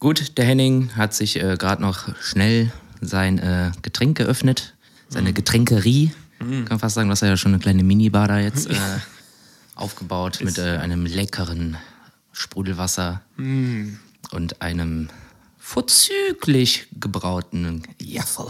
[0.00, 4.74] Gut, der Henning hat sich äh, gerade noch schnell sein äh, Getränk geöffnet,
[5.10, 6.10] seine Getränkerie.
[6.38, 8.74] Kann man fast sagen, du hast ja schon eine kleine Minibar da jetzt äh,
[9.74, 11.76] aufgebaut mit äh, einem leckeren
[12.32, 13.20] Sprudelwasser
[14.30, 15.10] und einem
[15.58, 18.46] vorzüglich gebrauten Jaffel.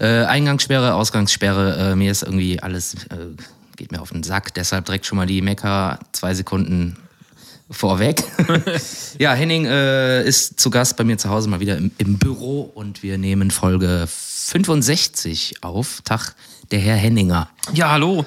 [0.00, 2.96] Äh, Eingangssperre, Ausgangssperre, äh, mir ist irgendwie alles,
[3.76, 6.96] geht mir auf den Sack, deshalb direkt schon mal die Mecker zwei Sekunden
[7.70, 8.22] vorweg.
[9.18, 12.62] ja, Henning äh, ist zu Gast bei mir zu Hause mal wieder im, im Büro
[12.62, 16.00] und wir nehmen Folge 65 auf.
[16.04, 16.34] Tag
[16.70, 17.48] der Herr Henninger.
[17.72, 18.24] Ja, hallo.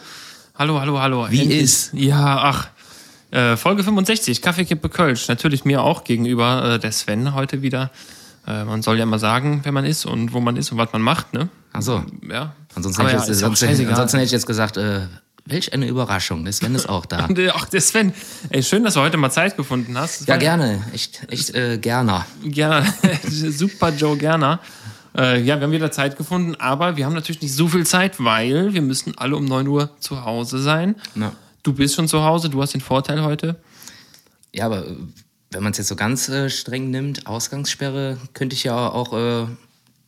[0.55, 1.27] Hallo, hallo, hallo.
[1.30, 1.62] Wie Endlich.
[1.62, 1.94] ist?
[1.94, 2.70] Ja, ach.
[3.32, 5.27] Äh, Folge 65, Kaffeekippe Kölsch.
[5.27, 7.90] Natürlich mir auch gegenüber äh, der Sven heute wieder.
[8.46, 10.94] Äh, man soll ja mal sagen, wer man ist und wo man ist und was
[10.94, 11.49] man macht, ne?
[11.71, 12.04] Ach so.
[12.30, 12.54] Ja.
[12.76, 15.07] Ansonsten, Aber hätte, ja, ich jetzt, sonst, ansonsten hätte ich jetzt gesagt, äh,
[15.46, 16.44] welch eine Überraschung.
[16.44, 17.28] Der Sven ist auch da.
[17.54, 18.14] Ach, der Sven.
[18.50, 20.28] Ey, schön, dass du heute mal Zeit gefunden hast.
[20.28, 20.84] Ja, gerne.
[20.94, 22.26] Echt, echt äh, gerne.
[22.44, 22.86] Ja,
[23.28, 24.60] super Joe Gerner.
[25.16, 28.24] Äh, ja, wir haben wieder Zeit gefunden, aber wir haben natürlich nicht so viel Zeit,
[28.24, 30.96] weil wir müssen alle um 9 Uhr zu Hause sein.
[31.16, 31.34] Ja.
[31.62, 33.57] Du bist schon zu Hause, du hast den Vorteil heute.
[34.54, 34.96] Ja, aber äh,
[35.52, 39.48] wenn man es jetzt so ganz äh, streng nimmt, Ausgangssperre könnte ich ja auch, äh,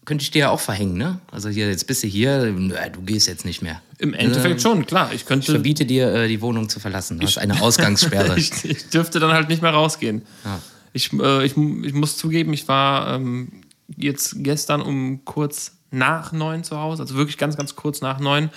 [0.06, 1.20] könnte ich dir ja auch verhängen, ne?
[1.32, 3.82] Also hier, jetzt bist du hier, äh, du gehst jetzt nicht mehr.
[3.98, 5.10] Im Endeffekt schon, klar.
[5.10, 5.52] Ich Ich könnte.
[5.52, 7.20] verbiete dir, äh, die Wohnung zu verlassen.
[7.20, 8.36] Du hast eine Ausgangssperre.
[8.38, 10.22] ich, ich dürfte dann halt nicht mehr rausgehen.
[10.44, 10.60] Ja.
[10.94, 13.52] Ich, äh, ich, ich muss zugeben, ich war ähm,
[13.98, 18.50] jetzt gestern um kurz nach neun zu Hause, also wirklich ganz, ganz kurz nach neun.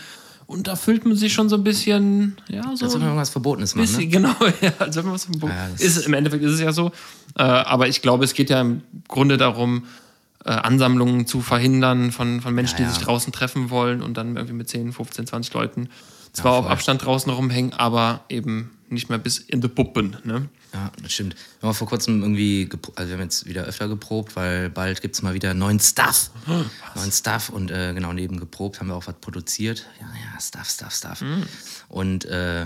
[0.46, 2.84] Und da fühlt man sich schon so ein bisschen, ja, so.
[2.86, 4.06] Als ob man irgendwas Verbotenes macht, ne?
[4.08, 5.98] Genau, ja, als wenn man was Bo- Ja, ist.
[6.06, 6.90] Im Endeffekt ist es ja so.
[7.36, 9.84] Äh, aber ich glaube, es geht ja im Grunde darum,
[10.48, 12.90] äh, Ansammlungen zu verhindern von, von Menschen, Ja, die ja.
[12.90, 15.90] sich draußen treffen wollen und dann irgendwie mit 10, 15, 20 Leuten
[16.32, 16.72] zwar auf voll.
[16.72, 20.16] Abstand draußen rumhängen, aber eben nicht mehr bis in die Puppen.
[20.24, 20.48] Ne?
[20.72, 21.36] Ja, das stimmt.
[21.60, 25.16] Wir haben vor kurzem irgendwie, also wir haben jetzt wieder öfter geprobt, weil bald gibt
[25.16, 26.30] es mal wieder neuen Stuff.
[26.94, 29.84] neuen Stuff und äh, genau neben geprobt haben wir auch was produziert.
[30.00, 31.22] Ja, ja, Stuff, Stuff, Stuff.
[31.88, 32.64] Und äh,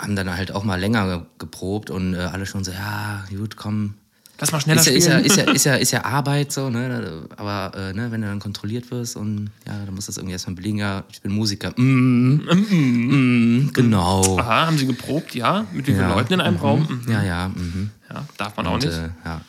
[0.00, 3.94] haben dann halt auch mal länger geprobt und äh, alle schon so, ja, gut, komm.
[4.40, 6.70] Lass mal schneller Ist ja, ist, ja, ist, ja, ist, ja, ist ja Arbeit so,
[6.70, 7.26] ne?
[7.36, 10.54] Aber äh, ne, wenn du dann kontrolliert wirst und ja, dann muss das irgendwie erstmal
[10.54, 11.72] belegen, ja, ich bin Musiker.
[11.76, 14.38] Mm, mm, genau.
[14.38, 15.66] Aha, haben sie geprobt, ja?
[15.72, 16.14] Mit wie vielen Ja.
[16.14, 16.86] Leuten in einem Raum?
[17.04, 17.10] Mhm.
[17.12, 17.48] Ja, ja.
[17.48, 17.90] Mhm.
[18.08, 18.94] Ja, darf man auch Und, nicht.
[18.96, 19.40] äh, ja.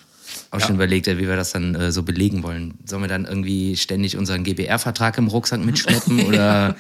[0.52, 2.74] Auch schon überlegt, wie wir das dann äh, so belegen wollen.
[2.86, 6.76] Sollen wir dann irgendwie ständig unseren GBR-Vertrag im Rucksack mitschleppen oder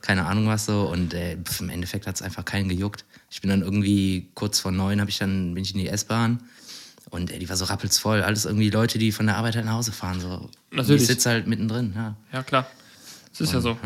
[0.00, 0.88] keine Ahnung was so?
[0.90, 3.04] Und äh, pf, im Endeffekt hat es einfach keinen gejuckt.
[3.30, 6.40] Ich bin dann irgendwie kurz vor neun, hab ich dann, bin ich in die S-Bahn
[7.10, 8.22] und äh, die war so rappelsvoll.
[8.22, 10.20] Alles irgendwie Leute, die von der Arbeit halt nach Hause fahren.
[10.20, 10.48] So.
[10.70, 11.02] Natürlich.
[11.02, 12.14] Ich sitze halt mittendrin, ja.
[12.32, 12.66] Ja, klar.
[13.32, 13.78] Das ist ja so.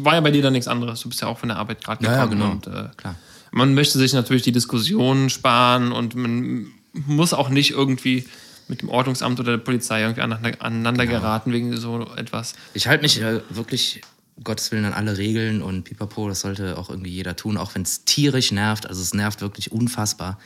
[0.00, 1.00] War ja bei dir dann nichts anderes.
[1.00, 2.60] Du bist ja auch von der Arbeit gerade Ja, ja, gekommen.
[2.62, 2.76] genau.
[2.80, 3.14] Und, äh, Klar.
[3.52, 8.28] Man möchte sich natürlich die Diskussion sparen und man muss auch nicht irgendwie
[8.68, 11.18] mit dem Ordnungsamt oder der Polizei irgendwie aneinander, Genau.
[11.20, 12.52] geraten wegen so etwas.
[12.74, 14.02] Ich halte mich äh, wirklich,
[14.44, 17.82] Gottes Willen, an alle Regeln und pipapo, das sollte auch irgendwie jeder tun, auch wenn
[17.82, 18.86] es tierisch nervt.
[18.86, 20.38] Also es nervt wirklich unfassbar.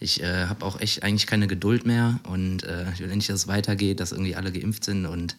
[0.00, 3.40] Ich äh, habe auch echt eigentlich keine Geduld mehr und äh, ich will nicht, dass
[3.40, 5.36] es weitergeht, dass irgendwie alle geimpft sind und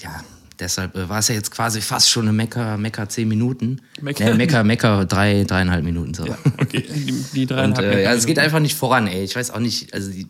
[0.00, 0.22] ja,
[0.58, 3.80] deshalb äh, war es ja jetzt quasi fast schon eine Mecker, Mecker zehn Minuten.
[4.00, 6.24] Mecker- Mecker, Mecker, Mecker drei, dreieinhalb Minuten so.
[6.58, 9.24] Okay, die, die Und dreieinhalb äh, ja, es geht einfach nicht voran, ey.
[9.24, 10.26] Ich weiß auch nicht, also die,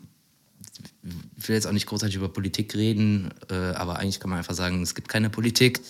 [1.37, 4.53] ich will jetzt auch nicht großartig über Politik reden, äh, aber eigentlich kann man einfach
[4.53, 5.81] sagen, es gibt keine Politik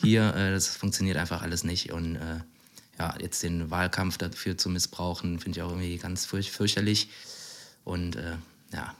[0.00, 0.34] hier.
[0.34, 1.92] Äh, das funktioniert einfach alles nicht.
[1.92, 2.20] Und äh,
[2.98, 7.08] ja, jetzt den Wahlkampf dafür zu missbrauchen, finde ich auch irgendwie ganz fürch fürchterlich.
[7.84, 8.36] Und äh,
[8.72, 8.94] ja,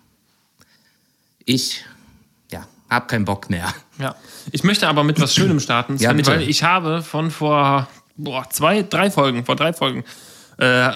[1.44, 1.84] ich
[2.50, 3.72] ja, habe keinen Bock mehr.
[3.98, 4.14] Ja.
[4.50, 6.30] Ich möchte aber mit was Schönem starten, Ja, bitte.
[6.30, 10.04] weil ich habe von vor boah, zwei, drei Folgen, vor drei Folgen,
[10.58, 10.92] äh,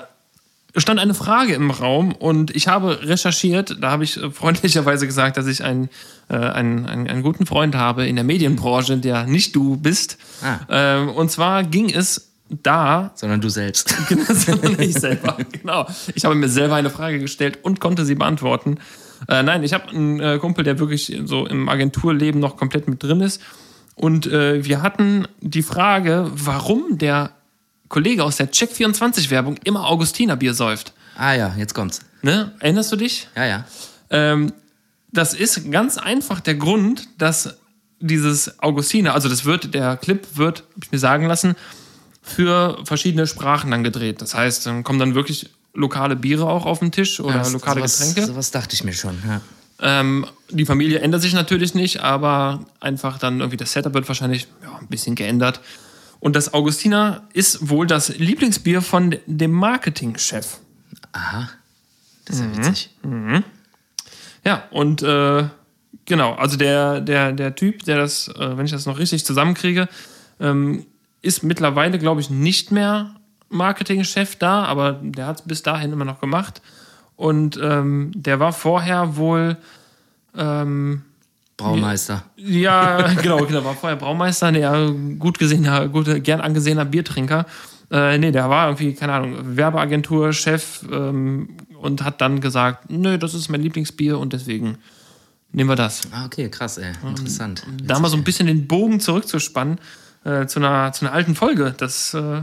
[0.76, 3.76] stand eine Frage im Raum und ich habe recherchiert.
[3.80, 5.88] Da habe ich freundlicherweise gesagt, dass ich einen,
[6.28, 10.18] äh, einen, einen, einen guten Freund habe in der Medienbranche, der nicht du bist.
[10.42, 10.58] Ah.
[10.68, 13.88] Ähm, und zwar ging es da Sondern du selbst.
[14.28, 15.36] sondern ich selber.
[15.52, 15.86] Genau.
[16.14, 18.78] Ich habe mir selber eine Frage gestellt und konnte sie beantworten.
[19.28, 23.02] Äh, nein, ich habe einen äh, Kumpel, der wirklich so im Agenturleben noch komplett mit
[23.02, 23.40] drin ist.
[23.94, 27.30] Und äh, wir hatten die Frage, warum der
[27.88, 30.92] Kollege aus der Check24-Werbung immer Augustinerbier säuft.
[31.16, 32.00] ah ja, jetzt kommt's.
[32.22, 32.52] Ne?
[32.60, 33.28] Erinnerst du dich?
[33.36, 33.64] Ja, ja.
[34.10, 34.52] Ähm,
[35.12, 37.56] das ist ganz einfach der Grund, dass
[38.00, 41.54] dieses Augustiner, also das wird, der Clip wird, habe ich mir sagen lassen,
[42.28, 44.20] für verschiedene Sprachen dann gedreht.
[44.20, 47.80] Das heißt, dann kommen dann wirklich lokale Biere auch auf den Tisch oder Ja, lokale
[47.80, 48.26] sowas, Getränke.
[48.26, 49.40] Sowas dachte ich mir schon, ja.
[49.78, 54.48] Ähm, die Familie ändert sich natürlich nicht, aber einfach dann irgendwie das Setup wird wahrscheinlich
[54.62, 55.60] ja, ein bisschen geändert.
[56.18, 60.58] Und das Augustiner ist wohl das Lieblingsbier von dem Marketingchef.
[61.12, 61.50] Aha.
[62.24, 62.52] Das ist Mhm.
[62.54, 62.90] ja witzig.
[64.44, 65.44] Ja, und äh,
[66.06, 69.88] genau, also der, der, der Typ, der das, äh, wenn ich das noch richtig zusammenkriege,
[70.40, 70.86] ähm,
[71.26, 73.16] ist mittlerweile, glaube ich, nicht mehr
[73.48, 76.62] Marketingchef da, aber der hat es bis dahin immer noch gemacht.
[77.16, 79.56] Und ähm, der war vorher wohl.
[80.36, 81.02] Ähm,
[81.56, 82.24] Braumeister.
[82.36, 87.46] Ja, genau, genau, war vorher Braumeister, der gut gesehener, gut, gern angesehener Biertrinker.
[87.90, 93.32] Äh, nee, der war irgendwie, keine Ahnung, Werbeagentur-Chef ähm, und hat dann gesagt, nö, das
[93.32, 94.76] ist mein Lieblingsbier und deswegen
[95.52, 96.02] nehmen wir das.
[96.12, 96.92] Ah, okay, krass, ey.
[97.08, 97.66] Interessant.
[97.82, 99.78] Da mal so ein bisschen den Bogen zurückzuspannen
[100.26, 102.42] äh, zu, einer, zu einer alten Folge, das äh,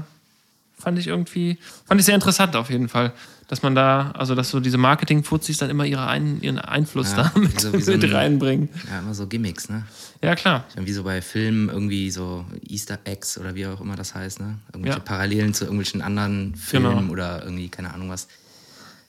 [0.79, 3.11] fand ich irgendwie, fand ich sehr interessant auf jeden Fall.
[3.49, 7.29] Dass man da, also dass so diese Marketing-Fuzis dann immer ihre ein, ihren Einfluss Ja,
[7.33, 8.69] da mit, so- wie so mit ein- reinbringen.
[8.89, 9.83] Ja, immer so Gimmicks, ne?
[10.23, 10.63] Ja, klar.
[10.77, 14.57] Wie so bei Filmen irgendwie so Easter Eggs oder wie auch immer das heißt, ne?
[14.71, 15.03] Irgendwelche Ja.
[15.03, 17.11] Parallelen zu irgendwelchen anderen Filmen Genau.
[17.11, 18.27] oder irgendwie, keine Ahnung was.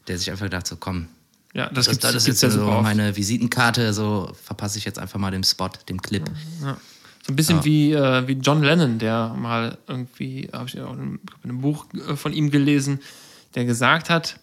[0.09, 1.07] Der sich einfach gedacht so, komm,
[1.55, 4.99] Ja, das, das, gibt's, das gibt's jetzt ja so meine Visitenkarte, so verpasse ich jetzt
[4.99, 6.29] einfach mal dem Spot, dem Clip.
[6.61, 6.77] Ja.
[7.27, 11.01] So ein bisschen wie, äh, wie John Lennon, der mal irgendwie, habe ich auch in
[11.01, 13.01] einem, in einem Buch äh, von ihm gelesen,
[13.55, 14.39] der gesagt hat,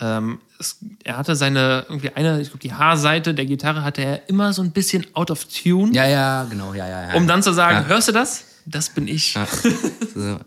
[0.00, 4.28] ähm, es, er hatte seine, irgendwie eine, ich glaube, die Haarseite der Gitarre hatte er
[4.28, 7.08] immer so ein bisschen out of tune, Ja, ja, genau, ja, ja.
[7.08, 7.14] ja.
[7.14, 7.86] um dann zu sagen, Ja.
[7.86, 8.44] hörst du das?
[8.66, 9.34] Das bin ich.
[9.34, 9.46] Ja.
[10.14, 10.38] so,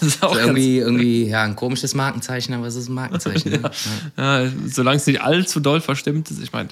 [0.00, 3.50] so irgendwie, irgendwie, ja, ein komisches Markenzeichen, aber es ist ein Markenzeichen.
[3.52, 3.70] ne?
[4.16, 4.42] ja.
[4.44, 6.40] Ja, solange es nicht allzu doll verstimmt ist.
[6.42, 6.68] Ich meine,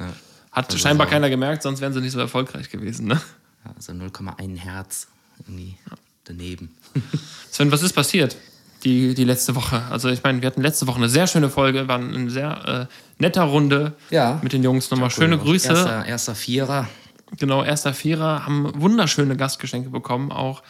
[0.53, 3.07] hat Also scheinbar so- keiner gemerkt, sonst wären sie nicht so erfolgreich gewesen.
[3.07, 3.21] Ne?
[3.65, 5.09] Ja, so 0,1 Herz
[5.41, 5.77] irgendwie
[6.25, 6.71] daneben.
[7.51, 8.37] Sven, was ist passiert
[8.85, 9.83] die, die letzte Woche?
[9.91, 13.23] Also ich meine, wir hatten letzte Woche eine sehr schöne Folge, waren eine sehr äh,
[13.23, 14.39] netter Runde Ja.
[14.43, 14.91] mit den Jungs.
[14.91, 15.69] Nochmal schöne Grüße.
[15.69, 16.89] Erster, erster Vierer.
[17.39, 20.63] Genau, erster Vierer, haben wunderschöne Gastgeschenke bekommen, auch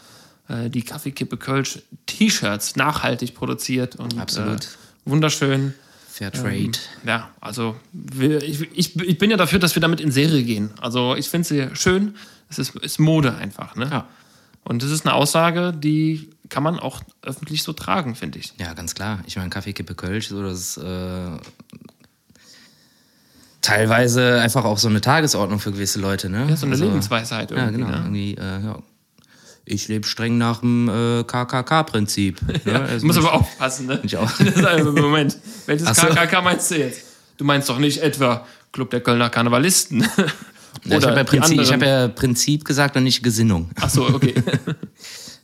[0.48, 4.64] äh, die Kaffeekippe Kölsch T-Shirts nachhaltig produziert und Absolut.
[4.64, 4.68] Äh,
[5.10, 5.74] wunderschön.
[6.08, 6.70] Fair Trade.
[7.04, 10.70] Ja, also wir, ich, ich, ich bin ja dafür, dass wir damit in Serie gehen.
[10.80, 12.14] Also ich finde sie schön.
[12.48, 13.74] Es ist, ist Mode einfach.
[13.76, 13.88] Ne?
[13.90, 14.08] Ja.
[14.64, 18.54] Und das ist eine Aussage, die kann man auch öffentlich so tragen, finde ich.
[18.58, 19.20] Ja, ganz klar.
[19.26, 21.30] Ich meine, Kaffeekippe Kölsch, so das ist äh,
[23.60, 26.46] teilweise einfach auch so eine Tagesordnung für gewisse Leute, ne?
[26.48, 27.76] Ja, so eine Also, Lebensweisheit Ja, irgendwie.
[27.82, 27.90] genau.
[27.90, 27.96] Ne?
[28.04, 28.78] Irgendwie, äh, ja.
[29.66, 32.40] Ich lebe streng nach dem äh, KKK-Prinzip.
[32.66, 32.98] Ja, ne?
[33.00, 34.00] du musst aber aufpassen, ne?
[34.02, 34.30] Ich auch.
[34.64, 36.06] Also, Moment, welches so.
[36.06, 37.02] KKK meinst du jetzt?
[37.38, 40.06] Du meinst doch nicht etwa Club der Kölner Karnevalisten.
[40.84, 43.70] Ja, ich habe ja, Prinzip- ich hab ja Prinzip gesagt und nicht Gesinnung.
[43.80, 44.34] Ach so, okay.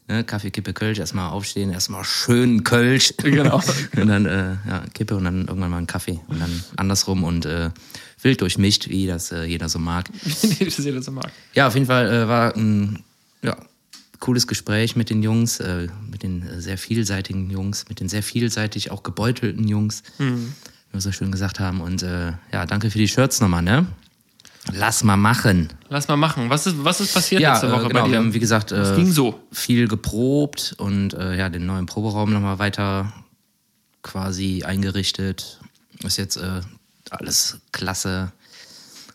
[0.09, 0.25] Ne?
[0.25, 3.15] Kaffee, Kippe, Kölsch, erstmal aufstehen, erstmal schön Kölsch.
[3.19, 3.63] Genau.
[3.97, 6.19] und dann äh, ja, Kippe und dann irgendwann mal einen Kaffee.
[6.27, 7.71] Und dann andersrum und äh,
[8.21, 10.11] wild durchmischt, wie das äh, jeder so mag.
[10.43, 11.31] Wie das jeder so mag.
[11.55, 13.05] Ja, auf jeden Fall äh, war ein
[13.43, 13.57] ja,
[14.19, 18.25] cooles Gespräch mit den Jungs, äh, mit den äh, sehr vielseitigen Jungs, mit den sehr
[18.25, 20.53] vielseitig auch gebeutelten Jungs, Mhm.
[20.91, 21.81] wie wir so schön gesagt haben.
[21.81, 23.87] Und ja, danke für die Shirts nochmal, ne?
[24.73, 25.73] Lass mal machen.
[25.89, 26.51] Lass mal machen.
[26.51, 28.13] Was ist, was ist passiert Ja, letzte Woche äh, genau, bei dir?
[28.13, 29.41] wir haben, wie gesagt, Es äh, ging so.
[29.53, 33.13] viel geprobt und äh, ja, den neuen Proberaum nochmal weiter
[34.03, 35.61] quasi eingerichtet.
[36.05, 36.61] Ist jetzt äh,
[37.11, 38.33] alles klasse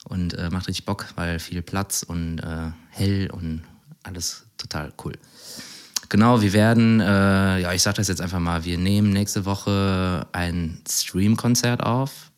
[0.06, 3.62] und äh, macht richtig Bock, weil viel Platz und äh, hell und
[4.04, 5.14] alles total cool.
[6.10, 10.28] Genau, wir werden, äh, ja, ich sag das jetzt einfach mal, wir nehmen nächste Woche
[10.34, 12.32] ein Stream-Konzert auf.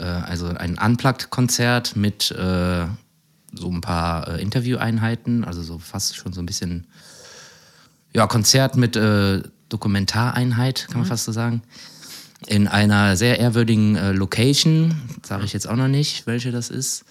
[0.00, 2.86] Äh, also ein Unplugged-Konzert mit äh,
[3.52, 6.86] so ein paar äh, Intervieweinheiten, also so fast schon so ein bisschen,
[8.14, 11.62] ja, Konzert mit äh, Dokumentareinheit, kann man fast so sagen.
[12.46, 17.04] In einer sehr ehrwürdigen äh, Location, sage ich jetzt auch noch nicht, welche das ist.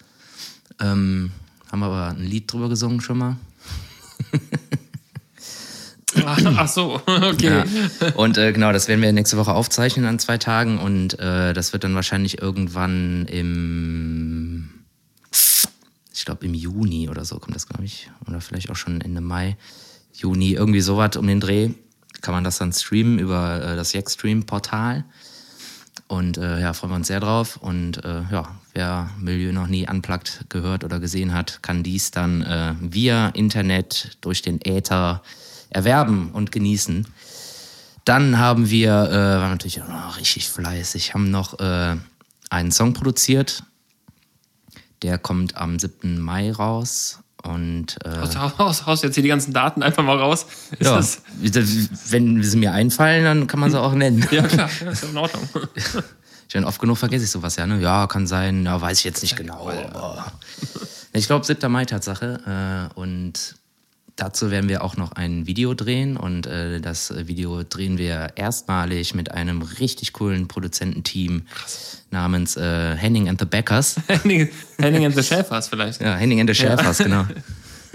[0.79, 1.31] Ähm,
[1.71, 3.37] haben wir aber ein Lied drüber gesungen schon mal.
[6.25, 7.63] Ach so, okay.
[8.01, 8.07] Ja.
[8.15, 11.73] Und äh, genau, das werden wir nächste Woche aufzeichnen an zwei Tagen und äh, das
[11.73, 14.69] wird dann wahrscheinlich irgendwann im,
[16.13, 19.21] ich glaube im Juni oder so kommt das, glaube ich, oder vielleicht auch schon Ende
[19.21, 19.57] Mai,
[20.13, 21.69] Juni, irgendwie sowas um den Dreh,
[22.21, 25.05] kann man das dann streamen über äh, das Jackstream-Portal.
[26.07, 27.57] Und äh, ja, freuen wir uns sehr drauf.
[27.57, 32.41] Und äh, ja, wer Milieu noch nie unplugged gehört oder gesehen hat, kann dies dann
[32.41, 35.21] äh, via Internet durch den Äther
[35.69, 37.07] erwerben und genießen.
[38.05, 41.95] Dann haben wir, äh, waren natürlich noch richtig fleißig, haben noch äh,
[42.49, 43.63] einen Song produziert.
[45.03, 46.19] Der kommt am 7.
[46.19, 47.19] Mai raus.
[47.41, 50.45] Und äh, Haust, haust, haust jetzt hier die ganzen Daten einfach mal raus.
[50.77, 51.21] Ist ja, das,
[52.09, 54.27] wenn sie mir einfallen, dann kann man sie auch nennen.
[54.31, 55.47] ja, klar, ja, ist ja in Ordnung.
[56.49, 57.79] Ich meine, oft genug vergesse ich sowas ja, ne?
[57.79, 59.71] Ja, kann sein, ja, weiß ich jetzt nicht genau.
[61.13, 61.71] Ich glaube, 7.
[61.71, 62.89] Mai Tatsache.
[62.95, 63.58] Äh, und
[64.21, 69.15] dazu werden wir auch noch ein Video drehen und äh, das Video drehen wir erstmalig
[69.15, 71.43] mit einem richtig coolen Produzententeam
[72.11, 73.95] namens äh, Henning and the Backers.
[74.07, 76.01] Henning, Henning and the Schäfers vielleicht.
[76.01, 77.25] Ja, Henning and the Schäfers, genau.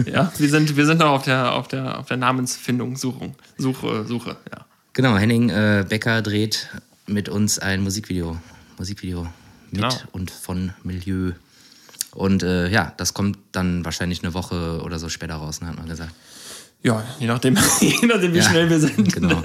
[0.06, 4.04] Ja, wir sind, wir sind noch auf der, auf der, auf der Namensfindung, Suchung, Suche,
[4.04, 4.66] Suche, ja.
[4.92, 6.68] Genau, Henning äh, Becker dreht
[7.06, 8.36] mit uns ein Musikvideo.
[8.76, 9.28] Musikvideo
[9.70, 9.94] mit Genau.
[10.12, 11.32] und von Milieu.
[12.14, 15.76] Und äh, ja, das kommt dann wahrscheinlich eine Woche oder so später raus, ne, hat
[15.76, 16.12] man gesagt.
[16.82, 19.12] Ja, je nachdem, je nachdem wie Ja, schnell wir sind.
[19.12, 19.42] Genau.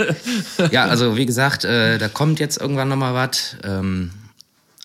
[0.71, 3.55] Ja, also wie gesagt, äh, da kommt jetzt irgendwann nochmal was.
[3.63, 4.11] Ähm,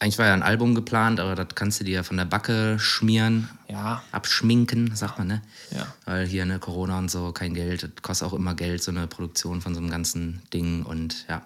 [0.00, 2.78] eigentlich war ja ein Album geplant, aber das kannst du dir ja von der Backe
[2.78, 5.42] schmieren, Ja, abschminken, sagt man, ne?
[5.70, 5.86] Ja.
[6.04, 7.82] Weil hier, ne, Corona und so, kein Geld.
[7.82, 10.84] Das kostet auch immer Geld, so eine Produktion von so einem ganzen Ding.
[10.84, 11.42] Und ja,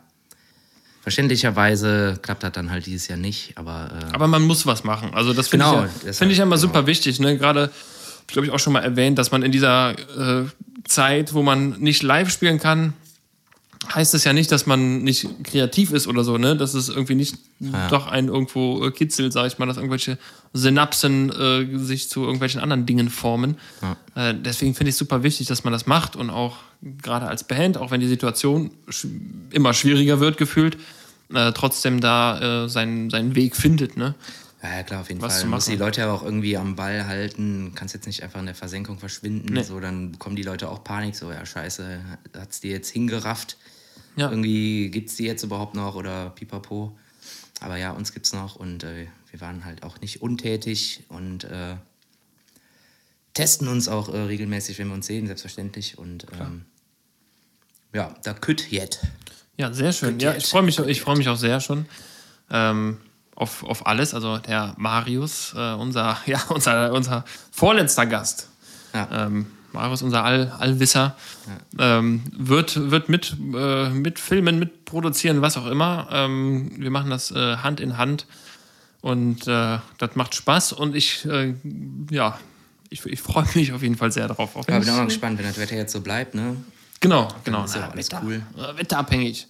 [1.08, 5.14] verständlicherweise klappt das dann halt dieses Jahr nicht, aber äh, aber man muss was machen.
[5.14, 6.68] Also das finde Genau, ich, ja, finde ich ja immer genau.
[6.68, 7.18] super wichtig.
[7.18, 7.38] Ne?
[7.38, 7.70] Gerade,
[8.26, 10.44] glaube ich, auch schon mal erwähnt, dass man in dieser äh,
[10.84, 12.92] Zeit, wo man nicht live spielen kann,
[13.94, 16.56] heißt es ja nicht, dass man nicht kreativ ist oder so, ne?
[16.56, 17.36] Dass es irgendwie nicht
[17.88, 20.18] doch einen irgendwo äh, kitzelt, sag ich mal, dass irgendwelche
[20.52, 23.56] Synapsen äh, sich zu irgendwelchen anderen Dingen formen.
[24.14, 26.58] Äh, deswegen finde ich es super wichtig, dass man das macht und auch
[27.02, 29.06] gerade als Band, auch wenn die Situation sch
[29.50, 30.76] immer schwieriger wird gefühlt,
[31.32, 34.14] äh, trotzdem da äh, seinen, seinen Weg findet, ne?
[34.62, 35.44] Ja, klar, auf jeden was Fall.
[35.44, 35.76] Du musst die.
[35.76, 37.72] Leute ja auch irgendwie am Ball halten.
[37.76, 39.52] Kannst jetzt nicht einfach in der Versenkung verschwinden.
[39.52, 39.62] Nee.
[39.62, 41.14] So, dann bekommen die Leute auch Panik.
[41.14, 42.00] So, ja, scheiße,
[42.36, 43.56] hat's die jetzt hingerafft?
[44.16, 44.30] Ja.
[44.30, 46.98] Irgendwie gibt's die jetzt überhaupt noch oder pipapo.
[47.60, 51.76] Aber ja, uns gibt's noch und äh, wir waren halt auch nicht untätig und äh,
[53.34, 55.98] testen uns auch äh, regelmäßig, wenn wir uns sehen, selbstverständlich.
[55.98, 56.64] Und ähm,
[57.92, 59.00] ja, da kütt jet.
[59.58, 60.18] Ja, sehr schön.
[60.20, 61.84] Ja, ich freue mich, ich freue mich auch sehr schon
[62.50, 62.98] ähm,
[63.34, 64.14] auf, auf alles.
[64.14, 68.48] Also der Marius, äh, unser, ja, unser, unser vorletzter Gast.
[68.94, 69.26] Ja.
[69.26, 71.14] Ähm, Marius, unser All, Allwisser,
[71.78, 76.08] ähm, wird, wird mit, äh, mit filmen, mit produzieren, was auch immer.
[76.10, 78.26] Ähm, wir machen das äh, Hand in Hand
[79.02, 81.54] und äh, das macht Spaß und ich, äh,
[82.10, 82.38] ja,
[82.88, 84.56] ich, ich freue mich auf jeden Fall sehr drauf.
[84.56, 86.56] Auch Ja, bin auch noch es- gespannt, wenn das Wetter jetzt so bleibt, ne?
[87.00, 87.64] Genau, genau.
[87.64, 88.42] ist ja alles Wetter, cool.
[88.56, 89.46] äh, wetterabhängig.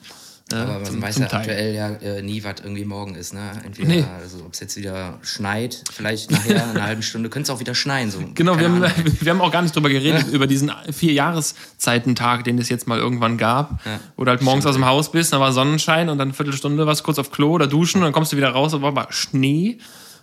[0.51, 1.41] äh, Aber man zum- weiß zum ja Teil.
[1.41, 3.35] aktuell ja äh, nie, was irgendwie morgen ist.
[3.35, 3.51] Ne?
[3.65, 4.05] Entweder, Nee.
[4.23, 7.61] also, ob es jetzt wieder schneit, vielleicht nachher in einer halben Stunde könnte es auch
[7.61, 8.11] wieder schneien.
[8.11, 8.21] So.
[8.35, 8.81] Genau, wir haben,
[9.21, 12.99] wir haben auch gar nicht drüber geredet, über diesen vier Jahreszeitentag, den es jetzt mal
[12.99, 16.17] irgendwann gab, Ja, wo du halt morgens aus dem Haus bist, dann war Sonnenschein und
[16.19, 18.51] dann eine Viertelstunde warst du kurz auf Klo oder duschen und dann kommst du wieder
[18.51, 19.79] raus und war Schnee,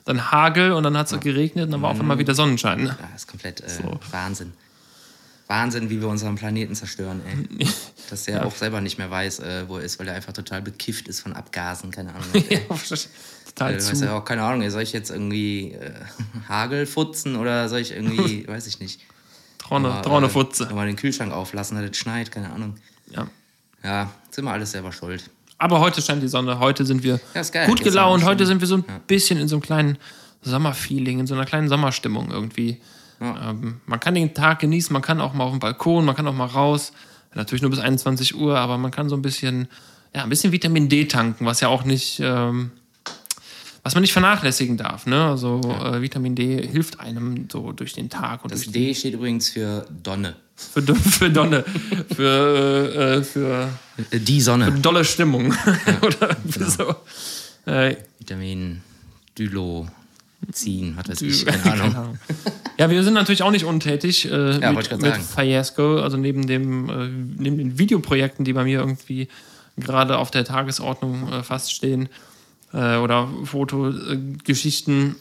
[0.06, 2.84] dann Hagel und dann hat es geregnet und dann war auf einmal wieder Sonnenschein.
[2.84, 2.98] Ne?
[3.00, 4.00] Ja, ist komplett äh, So.
[4.12, 4.54] Wahnsinn.
[5.48, 7.68] Wahnsinn, wie wir unseren Planeten zerstören, ey.
[8.10, 10.62] Dass der auch selber nicht mehr weiß, äh, wo er ist, weil er einfach total
[10.62, 12.26] bekifft ist von Abgasen, keine Ahnung.
[12.50, 12.60] Ja,
[13.56, 13.92] total Du zu.
[13.92, 15.92] weißt ja auch, keine Ahnung, ey, soll ich jetzt irgendwie äh,
[16.50, 19.02] Hagel futzen oder soll ich irgendwie, weiß ich nicht.
[19.60, 20.68] Traune, Traune äh, Futze.
[20.74, 22.76] Mal den Kühlschrank auflassen, dass es schneit, keine Ahnung.
[23.12, 23.28] Ja.
[23.84, 25.30] Ja, sind wir alles selber schuld.
[25.58, 28.76] Aber heute scheint die Sonne, heute sind wir Ja, gut gelaunt, heute sind wir so
[28.78, 29.98] ein bisschen in so einem kleinen
[30.42, 32.82] Sommerfeeling, in so einer kleinen Sommerstimmung irgendwie.
[33.22, 36.28] Ähm, man kann den Tag genießen, man kann auch mal auf den Balkon, man kann
[36.28, 36.92] auch mal raus.
[37.34, 39.68] Natürlich nur bis 21 Uhr, aber man kann so ein bisschen,
[40.14, 42.72] ja, ein bisschen Vitamin D tanken, was ja auch nicht, ähm,
[43.84, 45.06] was man nicht vernachlässigen darf.
[45.06, 45.22] Ne?
[45.26, 49.50] Also äh, Vitamin D hilft einem so durch den Tag und Das D steht übrigens
[49.50, 50.36] für Donne.
[50.56, 51.66] für, für Donne,
[52.16, 53.68] für, äh, für
[54.12, 54.72] Äh, Die Sonne.
[54.72, 55.54] dolle Stimmung
[56.02, 56.96] oder für so.
[57.70, 58.82] Äh, Vitamin
[59.38, 62.18] Dylozin, was weiß ich, keine Ahnung.
[62.78, 65.16] Ja, wir sind natürlich auch nicht untätig äh, Ja, mit, mit.
[65.18, 67.08] Fiasco, also neben, dem, äh,
[67.42, 69.28] neben den Videoprojekten, die bei mir irgendwie
[69.78, 72.10] gerade auf der Tagesordnung äh, fast stehen,
[72.74, 75.16] äh, oder Fotogeschichten,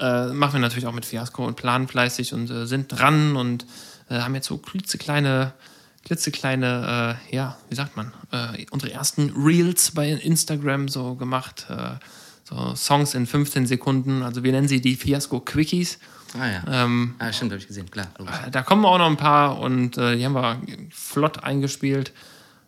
[0.00, 3.66] äh, machen wir natürlich auch mit Fiasco und planen fleißig und äh, sind dran und
[4.10, 5.54] haben jetzt so klitzekleine,
[6.04, 11.66] klitzekleine, äh, ja, wie sagt man, äh, unsere ersten Reels bei Instagram so gemacht.
[11.70, 11.94] Äh,
[12.44, 15.98] so Songs in 15 Sekunden, also wir nennen sie die Fiasco Quickies.
[16.38, 16.84] Ah ja.
[16.84, 18.06] Ähm, ah, stimmt, habe ich gesehen, klar.
[18.18, 18.34] logisch.
[18.50, 20.60] da kommen auch noch ein paar und äh, die haben wir
[20.90, 22.12] flott eingespielt.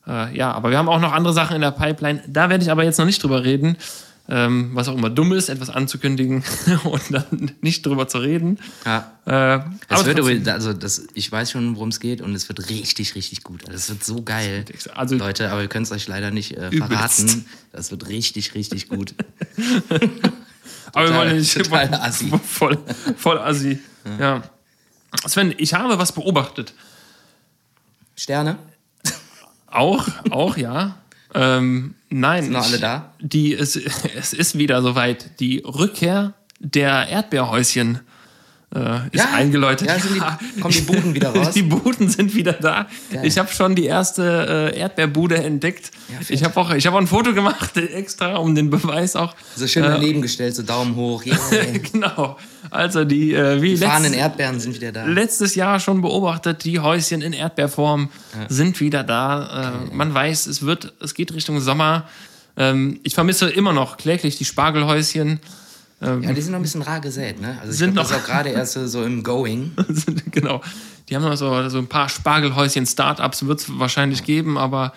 [0.07, 2.23] Äh, ja, aber wir haben auch noch andere Sachen in der Pipeline.
[2.29, 3.77] Da werde ich aber jetzt noch nicht drüber reden.
[4.29, 6.43] Ähm, was auch immer dumm ist, etwas anzukündigen
[6.85, 8.59] und dann nicht drüber zu reden.
[8.85, 9.13] Ja.
[9.25, 12.69] Äh, Es wird übrigens, also das, ich weiß schon, worum es geht und es wird
[12.69, 13.63] richtig, richtig gut.
[13.69, 14.65] Also es wird so geil.
[14.97, 16.89] Also- Leute, aber wir können es euch leider nicht äh, Übelst.
[16.93, 17.47] verraten.
[17.71, 19.15] Das wird richtig, richtig gut.
[20.97, 22.33] aber wir total- wollen ja nicht total assi.
[22.45, 22.79] voll,
[23.17, 23.79] voll assi.
[24.19, 24.43] Ja.
[25.27, 26.75] Sven, ich habe was beobachtet.
[28.17, 28.59] Sterne?
[29.67, 30.97] Auch, auch, ja.
[31.35, 32.45] Ähm, nein.
[32.45, 33.13] Sind noch alle da?
[33.21, 33.77] Die, es,
[34.17, 35.39] es ist wieder soweit.
[35.41, 38.01] Die Rückkehr der Erdbeerhäuschen
[38.77, 39.89] äh, ist eingeläutet.
[39.89, 41.55] Ja, sind die, kommen die Buden wieder raus.
[41.55, 42.87] Die Buden sind wieder da.
[43.11, 43.25] Geil.
[43.25, 45.91] Ich habe schon die erste äh, Erdbeerbude entdeckt.
[46.09, 49.35] Ja, ich habe auch, ich hab auch ein Foto gemacht extra, um den Beweis auch.
[49.55, 51.23] so schön äh, daneben gestellt, so Daumen hoch.
[51.53, 51.79] Yeah.
[51.93, 52.37] genau.
[52.71, 55.05] Also die, äh, wie Die letzt, Erdbeeren sind wieder da.
[55.05, 58.09] letztes Jahr schon beobachtet, die Häuschen in Erdbeerform
[58.49, 59.75] sind wieder da.
[59.91, 62.05] Äh, man weiß, es wird, es geht Richtung Sommer.
[62.57, 65.41] Ähm, ich vermisse immer noch kläglich die Spargelhäuschen.
[66.01, 67.57] Ja, die sind noch ein bisschen rar gesät, ne?
[67.61, 69.73] Also ich Sind glaube, das noch- ist auch gerade erst so- im Going.
[70.31, 70.61] genau.
[71.09, 74.93] Die haben noch so, so ein paar Spargelhäuschen-Startups, wird es wahrscheinlich geben, aber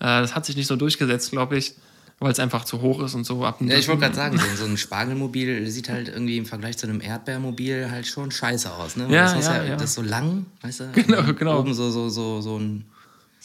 [0.00, 1.74] äh, das hat sich nicht so durchgesetzt, glaube ich,
[2.18, 4.64] weil es einfach zu hoch ist und so ab Ja, ich wollte gerade sagen, so,
[4.64, 9.06] ein Spargelmobil sieht halt irgendwie im Vergleich zu einem Erdbeermobil halt schon scheiße aus, ne?
[9.08, 9.76] Ja, das, ja, ja.
[9.76, 10.88] das ist so lang, weißt du?
[10.92, 11.60] Genau, genau.
[11.60, 12.84] Oben so, so, so, so ein,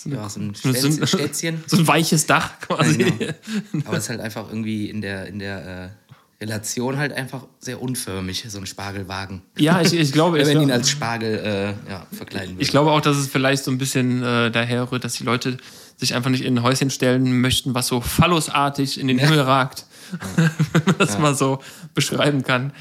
[0.06, 1.64] ja, so ein so, ein, Stätzchen.
[1.68, 2.98] so ein weiches Dach quasi.
[2.98, 3.88] Genau.
[3.88, 6.05] Aber es ist halt einfach irgendwie in der, in der äh,
[6.42, 9.42] Relation halt einfach sehr unförmig, so ein Spargelwagen.
[9.58, 12.62] Ja, ich, ich glaube, ich, Wenn ihn glaub- als Spargel äh, ja, verkleiden würde.
[12.62, 15.58] ich glaube auch, dass es vielleicht so ein bisschen äh, daher rührt, dass die Leute
[15.98, 19.86] sich einfach nicht in ein Häuschen stellen möchten, was so phallusartig in den Himmel ragt.
[20.36, 21.60] Wenn man das mal so
[21.94, 22.74] beschreiben kann.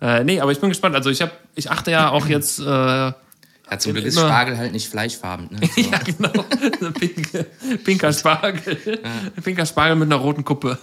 [0.00, 0.96] Äh, nee, aber ich bin gespannt.
[0.96, 4.72] Also ich habe, ich achte ja auch jetzt äh, ja, zum Glück ist Spargel halt
[4.72, 5.48] nicht fleischfarben.
[5.50, 5.60] Ne?
[5.74, 5.80] So.
[5.80, 6.44] Ja, genau.
[6.92, 7.46] Pinke,
[7.84, 9.00] pinker Spargel.
[9.42, 10.76] Pinker Spargel mit einer roten Kuppe.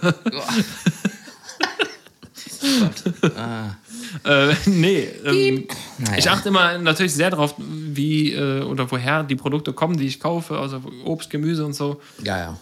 [4.24, 5.66] äh, nee, ähm,
[5.98, 6.18] Naja.
[6.18, 10.20] ich achte immer natürlich sehr darauf, wie äh, oder woher die Produkte kommen, die ich
[10.20, 12.00] kaufe, also Obst, Gemüse und so.
[12.22, 12.56] Ja, ja.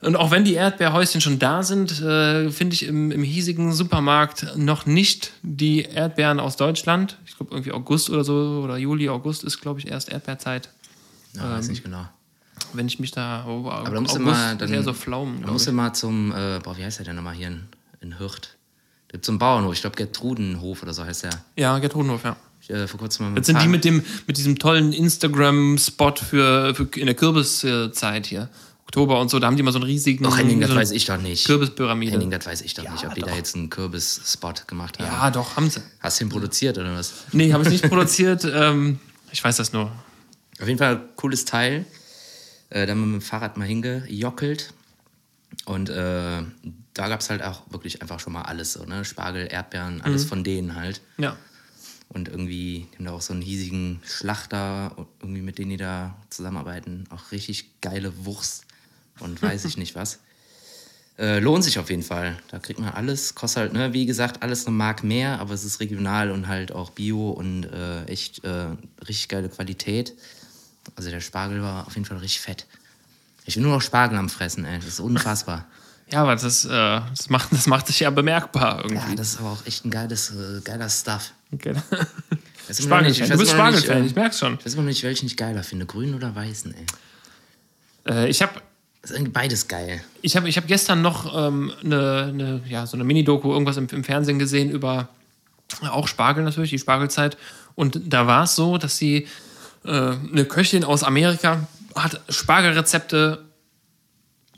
[0.00, 4.54] Und auch wenn die Erdbeerhäuschen schon da sind, äh, finde ich im, im hiesigen Supermarkt
[4.56, 7.16] noch nicht die Erdbeeren aus Deutschland.
[7.26, 10.68] Ich glaube irgendwie August oder so, oder Juli, August ist, glaube ich, erst Erdbeerzeit.
[11.34, 12.06] ja weiß nicht genau.
[12.74, 13.46] Wenn ich mich da.
[13.48, 15.40] Oh, Aber da musst du August mal, ist dann, eher so Pflaumen.
[15.42, 15.70] da musst ich.
[15.70, 17.62] du mal zum, äh, boah, wie heißt der denn nochmal hier in,
[18.00, 18.56] in Hürth?
[19.14, 21.30] Gibt so einen Bauernhof, ich glaube Gertrudenhof oder so heißt der.
[21.56, 22.34] Ja, Gertrudenhof, ja.
[22.60, 26.14] Ich, äh, vor kurzem mal Das sind die Fahrrad- mit, dem, mit diesem tollen Instagram-Spot
[26.16, 28.48] für, für in der Kürbiszeit hier.
[28.82, 30.24] Oktober und so, da haben die mal so einen riesigen.
[30.24, 31.46] Doch, Henning, das so eine weiß ich doch nicht.
[31.46, 32.10] Kürbispyramide.
[32.10, 33.28] Henning, das weiß ich doch nicht, ob die doch.
[33.28, 35.06] da jetzt einen Kürbis-Spot gemacht haben.
[35.06, 35.80] Ja, doch, haben sie.
[36.00, 37.12] Hast du ihn produziert oder was?
[37.30, 38.44] Nee, habe ich nicht produziert.
[38.52, 38.98] Ähm,
[39.30, 39.92] ich weiß das nur.
[40.60, 41.86] Auf jeden Fall cooles Teil.
[42.70, 44.74] Äh, da haben wir mit dem Fahrrad mal hingejockelt.
[45.66, 46.42] Und äh,
[46.94, 49.04] da gab es halt auch wirklich einfach schon mal alles so, ne?
[49.04, 51.00] Spargel, Erdbeeren, alles von denen halt.
[51.18, 51.36] Ja.
[52.08, 56.16] Und irgendwie, die haben da auch so einen hiesigen Schlachter, irgendwie mit denen die da
[56.30, 57.06] zusammenarbeiten.
[57.10, 58.64] Auch richtig geile Wurst
[59.18, 60.20] und weiß ich nicht was.
[61.18, 62.38] Äh, lohnt sich auf jeden Fall.
[62.50, 63.34] Da kriegt man alles.
[63.34, 66.70] Kostet halt, ne, wie gesagt, alles eine Mark mehr, aber es ist regional und halt
[66.70, 68.68] auch bio und äh, echt äh,
[69.00, 70.14] richtig geile Qualität.
[70.94, 72.66] Also der Spargel war auf jeden Fall richtig fett.
[73.46, 74.78] Ich will nur noch Spargel am Fressen, ey.
[74.78, 75.66] Das ist unfassbar.
[76.12, 79.16] Ja, aber das, äh, das, macht, das macht sich ja bemerkbar Ja, irgendwie.
[79.16, 81.32] das ist aber auch echt ein geiles, äh, geiler Stuff.
[81.52, 81.74] Okay.
[82.68, 84.54] Weiß immer noch nicht- ich Du bist Spargelfan, äh, ich merk's schon.
[84.58, 85.86] Ich weiß immer noch nicht, welchen ich geiler finde.
[85.86, 86.86] Grün oder weißen, ey.
[88.12, 88.52] Äh, ich habe
[89.02, 90.02] Das ist irgendwie beides geil.
[90.22, 93.86] Ich habe ich hab gestern noch ähm, eine, eine, ja, so eine Mini-Doku, irgendwas im,
[93.90, 95.08] im Fernsehen gesehen über
[95.90, 97.36] auch Spargel natürlich, die Spargelzeit.
[97.74, 99.26] Und da war es so, dass sie
[99.84, 103.44] äh, eine Köchin aus Amerika hat Spargelrezepte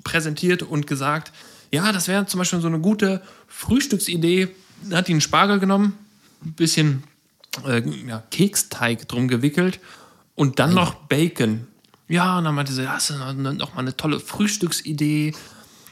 [0.07, 1.33] präsentiert und gesagt,
[1.73, 4.49] ja, das wäre zum Beispiel so eine gute Frühstücksidee.
[4.85, 5.95] Da hat die einen Spargel genommen,
[6.45, 7.03] ein bisschen
[7.67, 9.81] äh, ja, Keksteig drum gewickelt
[10.37, 11.67] und dann noch Bacon.
[12.07, 15.33] Ja, und dann meinte sie, das ist noch mal eine tolle Frühstücksidee.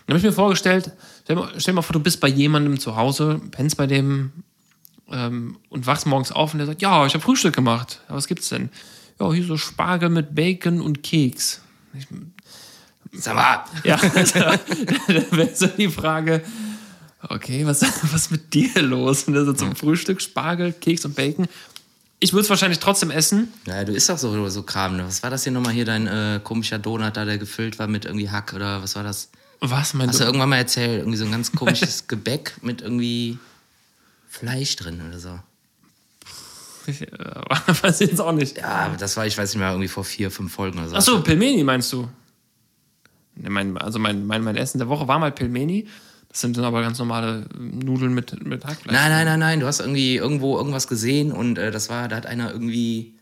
[0.06, 0.92] Dann habe ich mir vorgestellt,
[1.24, 4.30] stell mal, stell mal vor, du bist bei jemandem zu Hause, pennst bei dem
[5.10, 8.00] ähm, und wachst morgens auf und der sagt, ja, ich habe Frühstück gemacht.
[8.08, 8.70] Ja, was gibt's denn?
[9.18, 11.62] Ja, hier so Spargel mit Bacon und Keks.
[11.98, 12.06] Ich,
[13.18, 14.58] Sag mal, ja, also, da
[15.30, 16.42] wäre so die Frage,
[17.22, 19.24] okay, was was ist mit dir los?
[19.24, 21.46] Und so zum Frühstück Spargel, Keks und Bacon.
[22.20, 23.52] Ich würde es wahrscheinlich trotzdem essen.
[23.66, 24.96] naja, du isst doch so, so Kram.
[24.96, 25.04] ne?
[25.06, 28.04] Was war das hier nochmal hier, dein äh, komischer Donut da, der gefüllt war mit
[28.04, 29.30] irgendwie Hack oder was war das?
[29.60, 30.28] Was, mein Hast du du?
[30.28, 31.00] irgendwann mal erzählt?
[31.00, 33.38] Irgendwie so ein ganz komisches Gebäck mit irgendwie
[34.28, 35.38] Fleisch drin oder so.
[36.86, 37.08] Ich, äh,
[37.82, 38.58] weiß jetzt auch nicht.
[38.58, 40.96] Ja, das war, ich weiß nicht mehr, irgendwie vor vier, fünf Folgen oder so.
[40.96, 42.08] Achso, Pelmeni meinst du?
[43.36, 45.86] Mein, also mein, mein, mein Essen der Woche war mal Pelmeni.
[46.28, 48.92] Das sind dann aber ganz normale Nudeln mit, mit Hackfleisch.
[48.92, 49.60] Nein, nein, nein, nein.
[49.60, 53.14] Du hast irgendwie irgendwo irgendwas gesehen und äh, das war, da hat einer irgendwie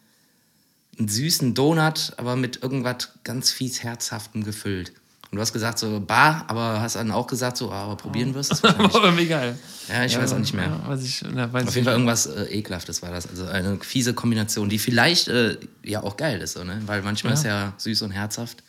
[0.98, 4.92] einen süßen Donut, aber mit irgendwas ganz fies Herzhaftem gefüllt.
[5.30, 8.34] Und du hast gesagt so, bah, aber hast dann auch gesagt so, ah, aber probieren
[8.34, 8.64] wirst du es.
[8.64, 9.58] Aber irgendwie geil.
[9.88, 10.66] Ja, ich weiß auch nicht mehr.
[10.66, 13.26] Ja, weiß ich, na, weiß Auf jeden Fall irgendwas äh, Ekelhaftes war das.
[13.26, 16.82] Also eine fiese Kombination, die vielleicht äh, ja auch geil ist, so, ne?
[16.84, 17.38] Weil manchmal Ja.
[17.38, 18.62] ist ja süß und herzhaft.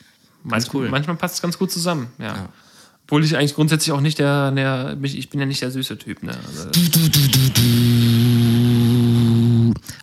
[0.43, 0.89] Manch, cool.
[0.89, 2.27] Manchmal passt es ganz gut zusammen, ja.
[2.27, 2.49] Ja.
[3.05, 6.23] Obwohl ich eigentlich grundsätzlich auch nicht der, der ich bin ja nicht der süße Typ,
[6.23, 6.31] ne?
[6.47, 6.69] Also,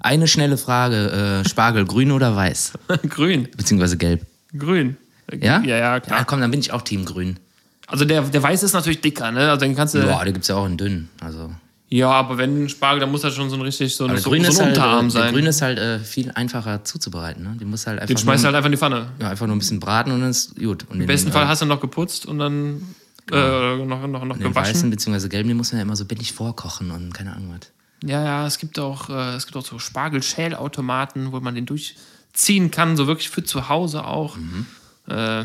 [0.00, 1.42] eine schnelle Frage.
[1.44, 2.72] Äh, Spargel, grün oder weiß?
[3.08, 3.48] Grün.
[3.56, 4.26] Beziehungsweise gelb.
[4.56, 4.96] Grün.
[5.32, 5.60] Ja?
[5.60, 6.18] Ja, ja, klar.
[6.18, 7.38] Ja, komm, dann bin ich auch Team grün.
[7.86, 9.50] Also der, der Weiße ist natürlich dicker, ne?
[9.50, 9.98] Also den kannst du.
[9.98, 11.08] Ja, Ja, da gibt es ja auch einen dünnen.
[11.20, 11.50] Also,
[11.92, 14.30] aber wenn ein Spargel, dann muss das schon so ein richtig so, ein- aber so,
[14.30, 15.32] so ein halt, Unterarm äh, der sein.
[15.34, 17.42] grün ist halt äh, viel einfacher zuzubereiten.
[17.42, 17.56] Ne?
[17.58, 19.08] Den musst halt einfach, den schmeißt nur, halt einfach in die Pfanne.
[19.20, 20.86] ja, einfach nur ein bisschen braten und dann ist gut.
[20.88, 22.94] Und Im besten Fall hast du noch geputzt und dann
[23.32, 24.54] äh, noch, noch, noch den gewaschen.
[24.74, 25.28] weißen bzw.
[25.28, 27.68] gelben, den muss man ja immer so billig vorkochen und keine Ahnung was.
[28.08, 32.70] Ja, ja, es gibt auch, äh, es gibt auch so Spargelschälautomaten, wo man den durchziehen
[32.70, 34.36] kann, so wirklich für zu Hause auch.
[34.36, 34.66] Mhm.
[35.08, 35.44] Äh,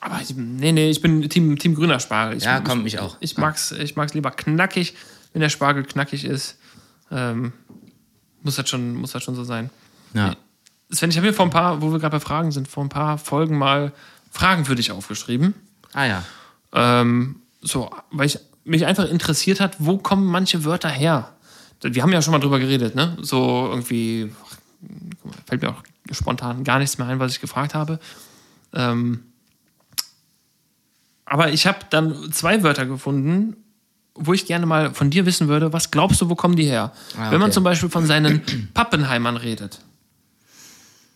[0.00, 2.38] aber ich, nee, nee, ich bin Team, Team grüner Spargel.
[2.38, 3.16] Ich, Ja, komm, ich auch.
[3.20, 4.94] Ich mag's, ich mag's lieber knackig,
[5.32, 6.58] wenn der Spargel knackig ist.
[7.10, 7.52] Ähm,
[8.42, 9.70] muss das schon, muss das schon so sein.
[10.14, 10.34] Ja.
[10.90, 12.88] Sven, ich habe mir vor ein paar, wo wir gerade bei Fragen sind, vor ein
[12.88, 13.92] paar Folgen mal
[14.30, 15.54] Fragen für dich aufgeschrieben.
[15.92, 16.24] Ah ja.
[16.72, 21.32] Ähm, so, weil ich mich einfach interessiert hat, wo kommen manche Wörter her?
[21.80, 23.16] Wir haben ja schon mal drüber geredet, ne?
[23.20, 24.32] So irgendwie
[25.46, 27.98] fällt mir auch spontan gar nichts mehr ein, was ich gefragt habe.
[28.72, 29.24] Ähm,
[31.24, 33.56] aber ich habe dann zwei Wörter gefunden,
[34.14, 36.92] wo ich gerne mal von dir wissen würde, was glaubst du, wo kommen die her?
[37.16, 37.52] Ah, Wenn man okay.
[37.52, 38.42] zum Beispiel von seinen
[38.74, 39.80] Pappenheimern redet.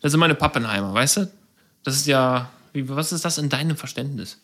[0.00, 1.32] Das sind meine Pappenheimer, weißt du?
[1.82, 4.38] Das ist ja, was ist das in deinem Verständnis?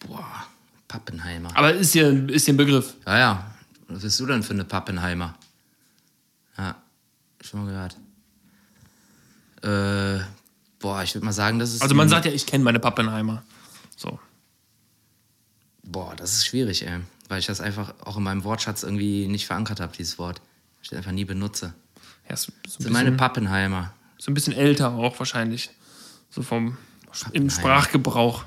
[0.00, 0.46] Boah,
[0.88, 1.50] Pappenheimer.
[1.54, 2.94] Aber ist dir, ist dir ein Begriff.
[3.06, 3.54] Ja, ja.
[3.88, 5.34] Was bist du denn für eine Pappenheimer?
[6.56, 6.76] Ja,
[7.40, 7.96] schon mal gehört.
[9.62, 10.24] Äh,
[10.78, 11.82] boah, ich würde mal sagen, das ist.
[11.82, 13.42] Also man sagt ja, ich kenne meine Pappenheimer.
[13.96, 14.18] So.
[15.84, 17.00] Boah, das ist schwierig, ey.
[17.32, 20.42] Weil ich das einfach auch in meinem Wortschatz irgendwie nicht verankert habe, dieses Wort.
[20.82, 21.72] Ich das einfach nie benutze.
[22.28, 23.94] Ja, so, so, Das sind bisschen, meine Pappenheimer.
[24.18, 25.70] so ein bisschen älter auch wahrscheinlich.
[26.28, 26.76] So vom
[27.32, 27.48] im.
[27.48, 28.44] Sprachgebrauch.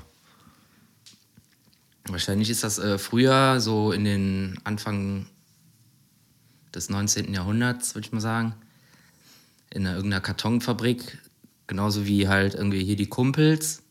[2.04, 5.26] Wahrscheinlich ist das äh, früher, so in den Anfang
[6.72, 7.34] des 19.
[7.34, 8.54] Jahrhunderts, würde ich mal sagen,
[9.70, 11.18] in einer, irgendeiner Kartonfabrik,
[11.66, 13.82] genauso wie halt irgendwie hier die Kumpels,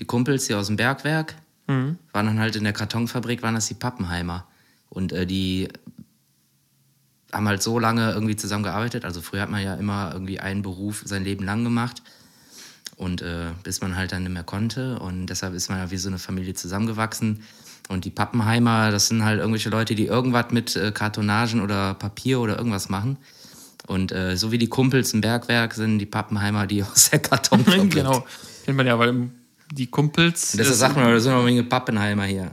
[0.00, 1.34] die Kumpels hier aus dem Bergwerk,
[1.66, 4.46] waren dann halt in der Kartonfabrik, waren das die Pappenheimer.
[4.90, 5.68] Und äh, die
[7.32, 9.04] haben halt so lange irgendwie zusammengearbeitet.
[9.04, 12.02] Also früher hat man ja immer irgendwie einen Beruf sein Leben lang gemacht.
[12.96, 14.98] Und äh, bis man halt dann nicht mehr konnte.
[15.00, 17.42] Und deshalb ist man ja wie so eine Familie zusammengewachsen.
[17.88, 22.40] Und die Pappenheimer, das sind halt irgendwelche Leute, die irgendwas mit äh, Kartonagen oder Papier
[22.40, 23.18] oder irgendwas machen.
[23.86, 27.90] Und äh, so wie die Kumpels im Bergwerk sind die Pappenheimer, die aus der Kartonfabrik.
[27.94, 28.24] genau.
[28.64, 29.30] Kennt man ja, weil
[29.74, 30.52] die Kumpels.
[30.52, 32.50] Das- sagt man, da sind noch wenige Pappenheimer hier.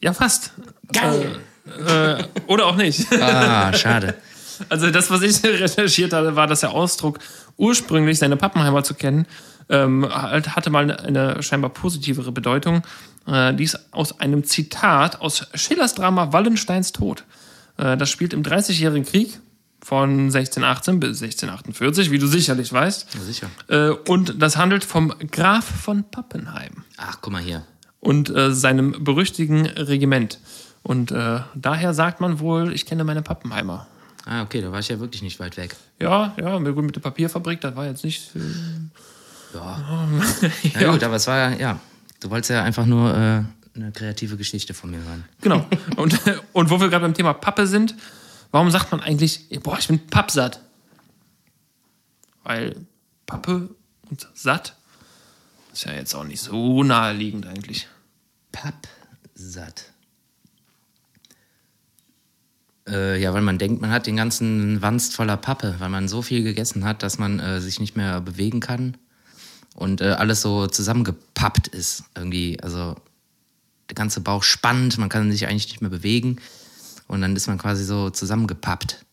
[0.00, 0.52] ja, fast.
[0.92, 1.38] Geil!
[1.86, 3.06] Äh, oder auch nicht.
[3.20, 4.14] Ah, schade.
[4.68, 7.18] Also das, was ich recherchiert hatte, war, dass der Ausdruck
[7.56, 9.26] ursprünglich seine Pappenheimer zu kennen,
[9.68, 12.82] ähm, halt hatte mal eine, eine scheinbar positivere Bedeutung.
[13.26, 17.24] Äh, dies aus einem Zitat aus Schillers Drama Wallensteins Tod.
[17.78, 19.40] Äh, das spielt im Dreißigjährigen Krieg
[19.84, 23.14] von 1618 bis 1648, wie du sicherlich weißt.
[23.14, 23.50] Ja, sicher.
[23.68, 27.62] Äh, und das handelt vom Graf von Pappenheim Ach, guck mal hier.
[28.00, 30.38] und äh, seinem berüchtigten Regiment.
[30.82, 33.86] Und äh, daher sagt man wohl, ich kenne meine Pappenheimer.
[34.26, 35.76] Ah, okay, da war ich ja wirklich nicht weit weg.
[36.00, 38.34] Ja, ja, gut, mit der Papierfabrik, das war jetzt nicht.
[38.34, 38.40] Äh,
[39.54, 40.08] Ja.
[40.80, 41.80] ja, gut, aber es war ja, ja.
[42.20, 43.42] Du wolltest ja einfach nur äh,
[43.78, 45.24] eine kreative Geschichte von mir hören.
[45.42, 45.66] genau.
[45.96, 46.18] Und,
[46.54, 47.94] und wo wir gerade beim Thema Pappe sind,
[48.54, 50.60] warum sagt man eigentlich, boah, ich bin pappsatt?
[52.44, 52.86] Weil
[53.26, 53.68] Pappe
[54.08, 54.76] und satt
[55.72, 57.88] ist ja jetzt auch nicht so naheliegend eigentlich.
[58.52, 59.86] Pappsatt.
[62.86, 66.22] Äh, ja, weil man denkt, man hat den ganzen Wanst voller Pappe, weil man so
[66.22, 68.96] viel gegessen hat, dass man äh, sich nicht mehr bewegen kann
[69.74, 72.04] und äh, alles so zusammengepappt ist.
[72.14, 72.94] Irgendwie, also
[73.88, 76.38] der ganze Bauch spannt, man kann sich eigentlich nicht mehr bewegen
[77.08, 79.04] und dann ist man quasi so zusammengepappt.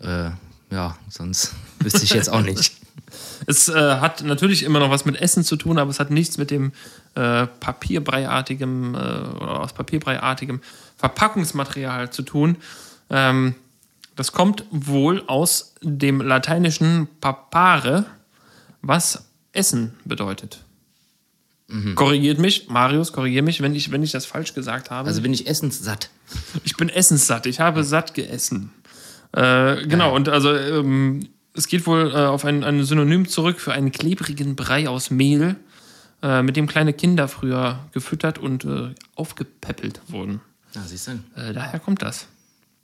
[0.00, 0.30] Äh,
[0.70, 2.72] ja, sonst wüsste ich jetzt auch nicht.
[3.46, 6.38] Es äh, hat natürlich immer noch was mit Essen zu tun, aber es hat nichts
[6.38, 6.72] mit dem
[7.14, 10.60] äh, papierbreiartigem äh, oder aus papierbreiartigem
[10.96, 12.56] Verpackungsmaterial zu tun.
[13.10, 13.54] Ähm,
[14.16, 18.06] das kommt wohl aus dem lateinischen papare,
[18.82, 20.63] was Essen bedeutet.
[21.94, 25.08] Korrigiert mich, Marius, korrigiert mich, wenn ich, wenn ich das falsch gesagt habe.
[25.08, 26.10] Also bin ich essenssatt.
[26.64, 27.46] Ich bin essenssatt.
[27.46, 28.70] Ich habe satt gegessen.
[29.32, 33.72] Äh, genau, und also ähm, es geht wohl äh, auf ein, ein Synonym zurück für
[33.72, 35.56] einen klebrigen Brei aus Mehl,
[36.22, 40.40] äh, mit dem kleine Kinder früher gefüttert und äh, aufgepäppelt wurden.
[40.74, 42.26] Ja, siehst du, Äh, daher kommt das.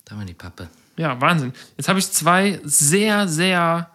[0.06, 0.68] da war die Pappe.
[0.96, 1.52] Ja, Wahnsinn.
[1.76, 3.90] Jetzt habe ich zwei sehr, sehr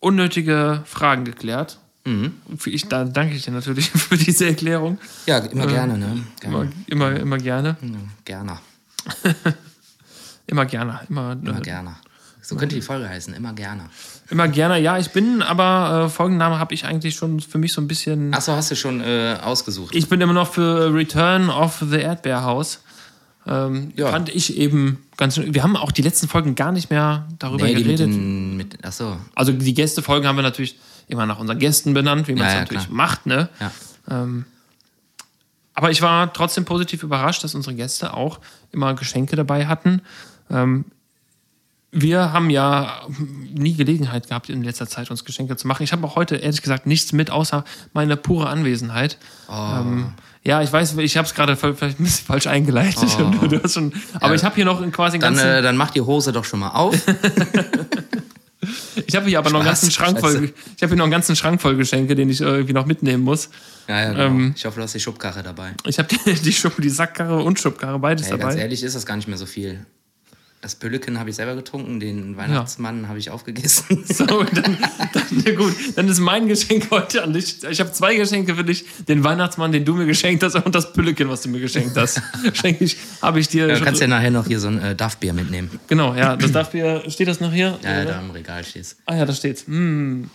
[0.00, 1.78] unnötige Fragen geklärt.
[2.56, 4.98] Für Ich, da danke ich dir natürlich für diese Erklärung.
[5.26, 6.24] Ja, immer gerne, ne?
[6.42, 6.72] Immer, Gerne.
[6.86, 7.76] immer, immer gerne.
[7.80, 7.88] Ja,
[8.24, 8.58] gerne.
[10.46, 11.00] Immer gerne.
[11.08, 11.96] Immer, Immer äh, gerne.
[12.40, 13.90] So könnte die Folge heißen, immer gerne.
[14.30, 17.82] Immer gerne, ja, ich bin, aber äh, Folgenname habe ich eigentlich schon für mich so
[17.82, 18.32] ein bisschen.
[18.32, 19.94] Achso, hast du schon äh, ausgesucht?
[19.94, 22.80] Ich bin immer noch für Return of the Erdbeerhaus.
[23.46, 24.10] Ähm, Ja.
[24.10, 25.52] Fand ich eben ganz schön.
[25.52, 28.14] Wir haben auch die letzten Folgen gar nicht mehr darüber nee, die mit geredet.
[28.14, 32.34] den, mit, achso, Also die Gästefolgen haben wir natürlich immer nach unseren Gästen benannt, wie
[32.34, 32.96] man es Ja, natürlich klar.
[32.96, 33.48] macht, ne?
[34.10, 34.44] Ähm,
[35.74, 38.40] aber ich war trotzdem positiv überrascht, dass unsere Gäste auch
[38.72, 40.02] immer Geschenke dabei hatten.
[40.50, 40.84] Ähm,
[41.90, 43.00] wir haben ja
[43.54, 45.82] nie Gelegenheit gehabt, in letzter Zeit uns Geschenke zu machen.
[45.84, 49.16] Ich habe auch heute ehrlich gesagt nichts mit, außer meine pure Anwesenheit.
[49.48, 49.52] Oh.
[49.52, 50.12] Ähm,
[50.44, 52.96] ja, ich weiß, ich habe es gerade vielleicht ein bisschen falsch eingeleitet.
[53.62, 54.34] Hast schon, aber Ja.
[54.34, 56.60] ich habe hier noch quasi einen Dann, ganzen, äh, dann mach die Hose doch schon
[56.60, 56.94] mal auf.
[59.06, 61.36] ich habe hier aber noch einen ganzen Schrank voll, ich habe hier noch einen ganzen
[61.36, 63.50] Schrank voll Geschenke, den ich irgendwie noch mitnehmen muss.
[63.86, 64.24] Ja, ja, genau.
[64.24, 65.74] Ähm, ich hoffe, du hast die Schubkarre dabei.
[65.84, 68.56] Ich habe die, die, Schub, die Sackkarre und Schubkarre, beides Ey, ganz dabei.
[68.56, 69.86] ehrlich ist das gar nicht mehr so viel.
[70.60, 74.04] Das Pülleken habe ich selber getrunken, den Weihnachtsmann habe ich aufgegessen.
[74.08, 74.76] So, dann,
[75.12, 77.62] dann, ja gut, dann ist mein Geschenk heute an dich.
[77.62, 78.84] Ich habe zwei Geschenke für dich.
[79.06, 82.20] Den Weihnachtsmann, den du mir geschenkt hast, und das Pülleken, was du mir geschenkt hast.
[82.54, 83.84] Schenke ich, habe ich dir Du schon.
[83.84, 85.70] kannst ja nachher noch hier so ein äh, Duff-Bier mitnehmen.
[85.86, 87.78] Genau, ja, das darf hier, steht das noch hier?
[87.84, 88.96] Ja, ja, da im Regal stehst.
[89.06, 89.64] Ah ja, da steht's.
[89.66, 90.28] Hm.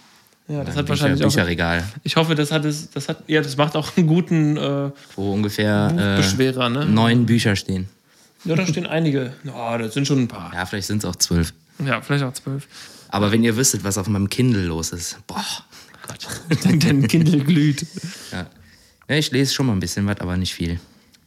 [0.47, 1.29] Ja, das hat Bücher, wahrscheinlich auch.
[1.29, 4.89] Bücherregal, Ich hoffe, das hat es, das hat, ja, das macht auch einen guten äh,
[5.15, 6.85] wo ungefähr Beschwerer, äh, ne?
[6.85, 7.87] neun Bücher stehen.
[8.45, 9.33] Ja, da stehen einige.
[9.43, 10.53] Ja, das sind schon ein paar.
[10.53, 11.53] Ja, vielleicht sind es auch zwölf.
[11.83, 12.67] Ja, vielleicht auch zwölf.
[13.09, 15.45] Aber wenn ihr wüsstet, was auf meinem Kindle los ist, boah,
[16.07, 16.27] Gott.
[16.63, 17.85] Dein, dein Kindle glüht.
[18.31, 18.47] Ja.
[19.07, 20.79] ja, ich lese schon mal ein bisschen was, aber nicht viel.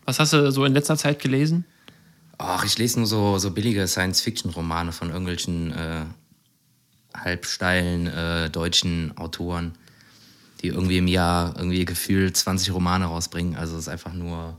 [0.04, 1.64] Was hast du so in letzter Zeit gelesen?
[2.38, 6.04] Ach, ich lese nur so, so billige Science-Fiction-Romane von irgendwelchen äh,
[7.14, 9.72] halbsteilen äh, deutschen Autoren,
[10.60, 13.56] die irgendwie im Jahr irgendwie gefühlt 20 Romane rausbringen.
[13.56, 14.58] Also es ist einfach nur,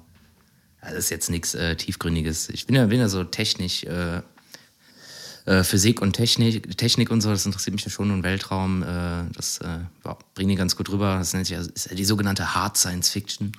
[0.87, 2.49] also es ist jetzt nichts äh, Tiefgründiges.
[2.49, 4.21] Ich bin ja, bin ja so technisch, äh,
[5.45, 9.23] äh, Physik und Technik, Technik und so, das interessiert mich ja schon und Weltraum, äh,
[9.33, 11.17] das äh, ja, bringen die ganz gut rüber.
[11.19, 13.51] Das nennt sich, ja- ist ja die sogenannte Hard Science Fiction.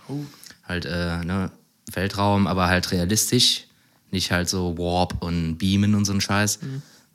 [0.67, 1.51] Halt, äh, ne,
[1.93, 3.65] Weltraum, aber halt realistisch.
[4.11, 6.59] Nicht halt so Warp und Beamen und so ein Scheiß.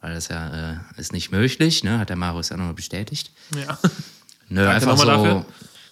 [0.01, 1.97] Weil das ja ist nicht möglich, ne?
[1.97, 3.31] Hat der Marius ja nochmal bestätigt.
[3.55, 3.77] Ja.
[4.49, 5.05] Nö, Danke einfach so.
[5.05, 5.45] dafür.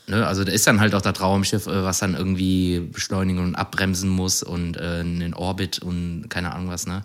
[0.08, 3.56] Ne, also da ist dann halt auch das Raumschiff, äh, was dann irgendwie beschleunigen und
[3.56, 7.04] abbremsen muss und äh, in den Orbit und keine Ahnung was, ne?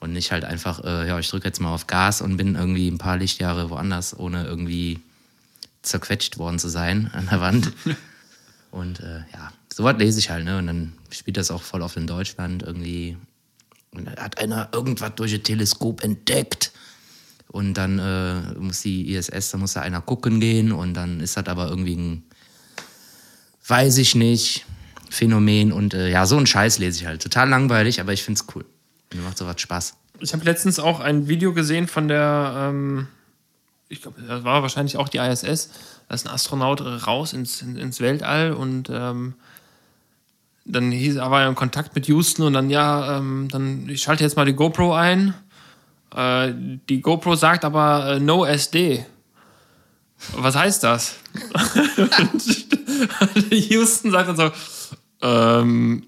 [0.00, 2.88] Und nicht halt einfach, äh, ja, ich drücke jetzt mal auf Gas und bin irgendwie
[2.88, 5.00] ein paar Lichtjahre woanders, ohne irgendwie
[5.82, 7.72] zerquetscht worden zu sein an der Wand.
[8.70, 10.58] und äh, ja, sowas lese ich halt, ne?
[10.58, 13.16] Und dann spielt das auch voll oft in Deutschland irgendwie.
[13.92, 16.70] Und da hat einer irgendwas durch ein Teleskop entdeckt.
[17.52, 21.36] Und dann äh, muss die ISS, da muss da einer gucken gehen und dann ist
[21.36, 22.22] das aber irgendwie ein,
[23.66, 24.66] weiß ich nicht,
[25.10, 27.22] Phänomen und äh, ja, so ein Scheiß lese ich halt.
[27.22, 28.64] Total langweilig, aber ich find's cool.
[29.12, 29.96] Mir macht sowas Spaß.
[30.20, 33.08] Ich habe letztens auch ein Video gesehen von der, ähm,
[33.88, 35.70] ich glaube, das war wahrscheinlich auch die ISS.
[36.08, 39.34] Da ist ein Astronaut raus ins, in- ins Weltall und ähm,
[40.64, 44.22] dann hieß, war er in Kontakt mit Houston und dann, ja, ähm, dann, ich schalte
[44.22, 45.34] jetzt mal die GoPro ein.
[46.14, 46.52] Äh,
[46.88, 49.04] die GoPro sagt aber äh, No SD.
[50.36, 51.16] Was heißt das?
[53.50, 54.50] Houston sagt dann so,
[55.22, 56.02] ähm,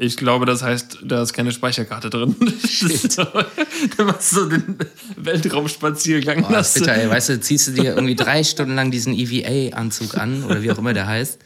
[0.00, 2.34] ich glaube, das heißt, da ist keine Speicherkarte drin.
[2.78, 4.78] So, dann machst du so den
[5.16, 6.42] Weltraumspaziergang.
[6.42, 7.10] Boah, das ist bitter, ey.
[7.10, 10.78] Weißt du, ziehst du dir irgendwie drei Stunden lang diesen EVA-Anzug an oder wie auch
[10.78, 11.38] immer der heißt.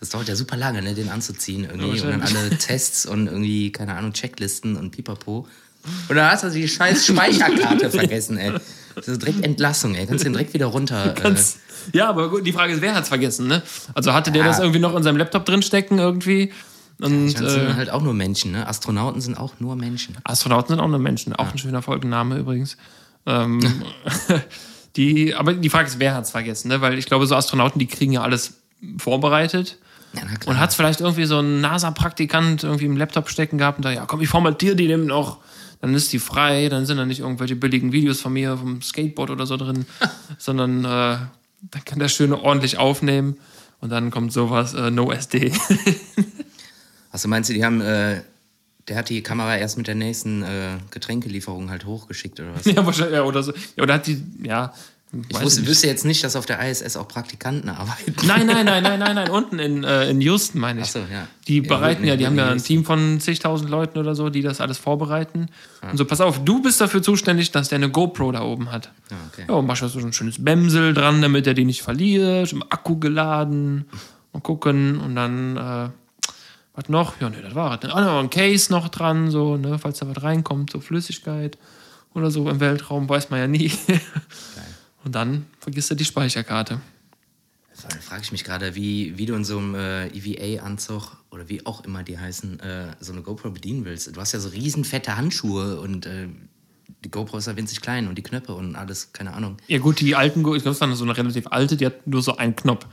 [0.00, 2.00] Das dauert ja super lange, ne, den anzuziehen irgendwie.
[2.00, 5.46] Und dann alle Tests und irgendwie, keine Ahnung, Checklisten und pipapo.
[6.08, 8.52] Und dann hast du die scheiß Speicherkarte vergessen, ey.
[8.94, 10.06] Das ist direkt Entlassung, ey.
[10.06, 11.14] Kannst du den direkt wieder runter.
[11.24, 11.34] Äh,
[11.92, 13.62] ja, aber gut, die Frage ist, wer hat's vergessen, ne?
[13.94, 14.48] Also hatte der Ja.
[14.48, 16.52] das irgendwie noch in seinem Laptop drinstecken irgendwie?
[17.00, 18.66] Und meine, das sind äh, halt auch nur Menschen, ne?
[18.68, 20.16] Astronauten sind auch nur Menschen.
[20.24, 21.34] Astronauten sind auch nur Menschen.
[21.34, 22.76] Auch ein schöner Folgenname übrigens.
[23.26, 23.60] Ähm,
[24.96, 26.80] die, aber die Frage ist, wer hat's vergessen, ne?
[26.80, 28.54] Weil ich glaube, so Astronauten, die kriegen ja alles
[28.98, 29.78] vorbereitet.
[30.14, 30.22] Ja.
[30.46, 33.90] Und hat es vielleicht irgendwie so ein NASA-Praktikant irgendwie im Laptop stecken gehabt und da,
[33.90, 35.38] ja komm, ich formatiere die dem noch.
[35.82, 39.30] Dann ist die frei, dann sind da nicht irgendwelche billigen Videos von mir vom Skateboard
[39.30, 39.84] oder so drin,
[40.38, 41.18] sondern äh,
[41.70, 43.36] dann kann der schöne ordentlich aufnehmen
[43.80, 45.52] und dann kommt sowas, äh, No SD.
[47.20, 48.22] Du meinst du, die haben, äh,
[48.86, 52.64] der hat die Kamera erst mit der nächsten äh, Getränkelieferung halt hochgeschickt oder was?
[52.72, 53.52] ja, wahrscheinlich, ja, oder so.
[53.74, 54.72] Ja, oder hat die, ja.
[55.28, 58.14] Ich wusste, wüsste jetzt nicht, dass auf der ISS auch Praktikanten arbeiten.
[58.26, 60.86] Nein, nein, nein, nein, nein, nein, unten in, äh, in Houston meine ich.
[60.88, 61.28] Ach so, ja.
[61.48, 62.62] Die Ja, bereiten ja, die haben ja in ein.
[62.62, 65.48] Team von zigtausend Leuten oder so, die das alles vorbereiten.
[65.82, 68.90] Und so, pass auf, du bist dafür zuständig, dass der eine GoPro da oben hat.
[69.10, 69.44] Ja, okay.
[69.48, 72.98] Ja, und machst so ein schönes Bämsel dran, damit er die nicht verliert, im Akku
[72.98, 73.84] geladen,
[74.32, 75.88] mal gucken und dann, äh,
[76.74, 77.20] was noch?
[77.20, 77.90] Ja, ne, das war es.
[77.90, 81.58] Ah, noch ein Case noch dran, so, ne, falls da was reinkommt, so Flüssigkeit.
[82.14, 83.72] oder so im Weltraum, weiß man ja nie.
[85.04, 86.80] Und dann vergisst er die Speicherkarte.
[87.82, 91.64] Da frage ich mich gerade, wie, wie du in so einem äh, EVA-Anzug oder wie
[91.66, 94.14] auch immer die heißen, äh, so eine GoPro bedienen willst.
[94.14, 96.28] Du hast ja so riesen fette Handschuhe und äh,
[97.04, 99.56] die GoPro ist ja winzig klein und die Knöpfe und alles, keine Ahnung.
[99.66, 102.22] Ja gut, die alten, ich glaube, es war so eine relativ alte, die hat nur
[102.22, 102.86] so einen Knopf.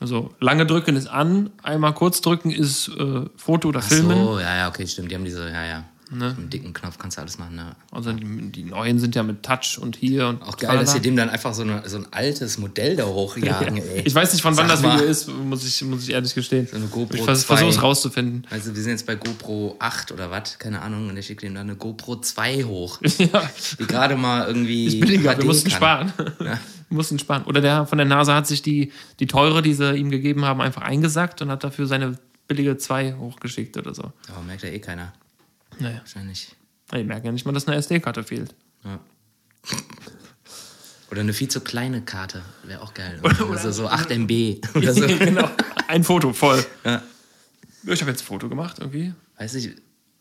[0.00, 4.16] Also lange drücken ist an, einmal kurz drücken ist äh, Foto oder Ach Filmen.
[4.16, 5.12] so, ja, ja, okay, stimmt.
[5.12, 5.84] Die haben diese, ja, ja.
[6.12, 6.28] Ne?
[6.28, 7.74] Mit dem dicken Knopf kannst du alles machen, ne?
[7.90, 11.00] Also die, die neuen sind ja mit Touch und hier und Auch geil, dass sie
[11.00, 14.02] dem dann einfach so, eine, so ein altes Modell da hochjagen, ey.
[14.04, 14.96] Ich weiß nicht, von wann Sag das mal.
[14.96, 16.68] Video ist, muss ich, muss ich ehrlich gestehen.
[16.74, 17.46] eine GoPro ich vers 2.
[17.46, 18.46] versuche es rauszufinden.
[18.50, 21.54] Also wir sind jetzt bei GoPro 8 oder was, keine Ahnung, und der schickt ihm
[21.54, 25.76] dann eine GoPro 2 hoch, ja, die gerade mal irgendwie ist billiger, wir mussten kann.
[25.76, 26.12] sparen.
[26.92, 27.44] Wir mussten sparen.
[27.44, 30.60] Oder der von der NASA hat sich die, die teure, die sie ihm gegeben haben,
[30.60, 34.12] einfach eingesackt und hat dafür seine billige 2 hochgeschickt oder so.
[34.28, 35.14] Aber merkt ja eh keiner,
[35.78, 36.54] Naja, wahrscheinlich.
[36.94, 38.54] ich merke ja nicht mal, dass eine SD-Karte fehlt.
[38.84, 39.00] Ja.
[41.10, 43.20] Oder eine viel zu kleine Karte, wäre auch geil.
[43.50, 45.06] Also so 8 MB oder so.
[45.06, 45.50] genau.
[45.88, 46.64] Ein Foto, voll.
[46.84, 47.02] Ja.
[47.84, 49.12] Ich habe jetzt ein Foto gemacht irgendwie.
[49.36, 49.72] Weiß ich,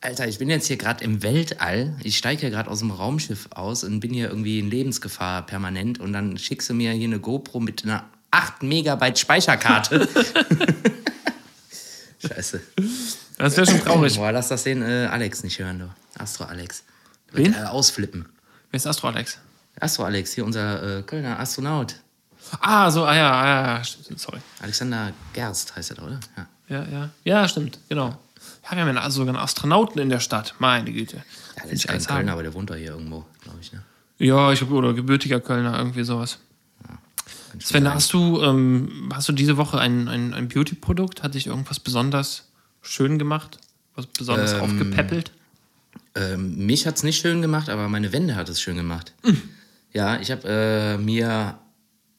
[0.01, 1.95] Alter, ich bin jetzt hier gerade im Weltall.
[2.03, 5.99] Ich steige hier gerade aus dem Raumschiff aus und bin hier irgendwie in Lebensgefahr permanent.
[5.99, 10.09] Und dann schickst du mir hier eine GoPro mit einer 8 Megabyte Speicherkarte.
[12.27, 12.61] Scheiße.
[13.37, 14.15] Das wäre schon traurig.
[14.15, 16.21] Boah, lass das den äh, Alex nicht hören, du.
[16.21, 16.83] Astro Alex.
[17.31, 17.53] Wen?
[17.53, 18.27] Wird, äh, ausflippen.
[18.69, 19.37] Wer ist Astro Alex?
[19.79, 21.95] Astro Alex, hier unser äh, Kölner Astronaut.
[22.59, 24.39] Ah, so, ah ja, ah, ja, stimmt, sorry.
[24.61, 26.19] Alexander Gerst heißt er da, oder?
[26.37, 26.47] Ja.
[26.67, 27.09] Ja, ja.
[27.23, 28.17] Ja, stimmt, genau.
[28.63, 30.55] Ja, wir haben ja sogar einen Astronauten in der Stadt.
[30.59, 31.17] Meine Güte.
[31.57, 32.17] Ja, der ist kein alles haben.
[32.17, 33.73] Kölner, aber der wohnt doch hier irgendwo, glaube ich.
[33.73, 33.83] Ne?
[34.17, 36.39] Ja, ich glaube, oder gebürtiger Kölner, irgendwie sowas.
[37.59, 41.23] Sven, hast du, ähm, hast du diese Woche ein, ein, ein Beauty-Produkt?
[41.23, 42.49] Hat dich irgendwas besonders
[42.81, 43.57] schön gemacht?
[43.95, 45.31] Was besonders Ähm, aufgepäppelt?
[46.15, 49.13] Ähm, mich hat es nicht schön gemacht, aber meine Wände hat es schön gemacht.
[49.93, 51.59] Ja, ich habe äh, mir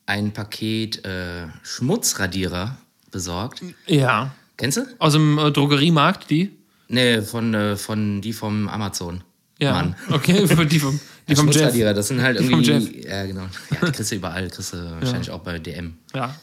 [0.06, 2.76] ein Paket äh, Schmutzradierer
[3.10, 3.62] besorgt.
[3.86, 4.34] Ja.
[4.56, 4.86] Kennst du?
[4.98, 6.56] Aus dem äh, Drogeriemarkt, die?
[6.88, 9.22] Nee, von, äh, von die vom Amazon.
[9.62, 9.72] Ja.
[9.72, 9.96] Mann.
[10.10, 10.98] Okay, die vom,
[11.28, 11.74] die vom Jeff.
[11.94, 13.06] Das sind halt Die vom irgendwie.
[13.06, 13.42] Ja, genau.
[13.70, 15.94] Ja, die kriegst du überall, kriegst du wahrscheinlich auch bei DM.
[16.14, 16.34] Ja.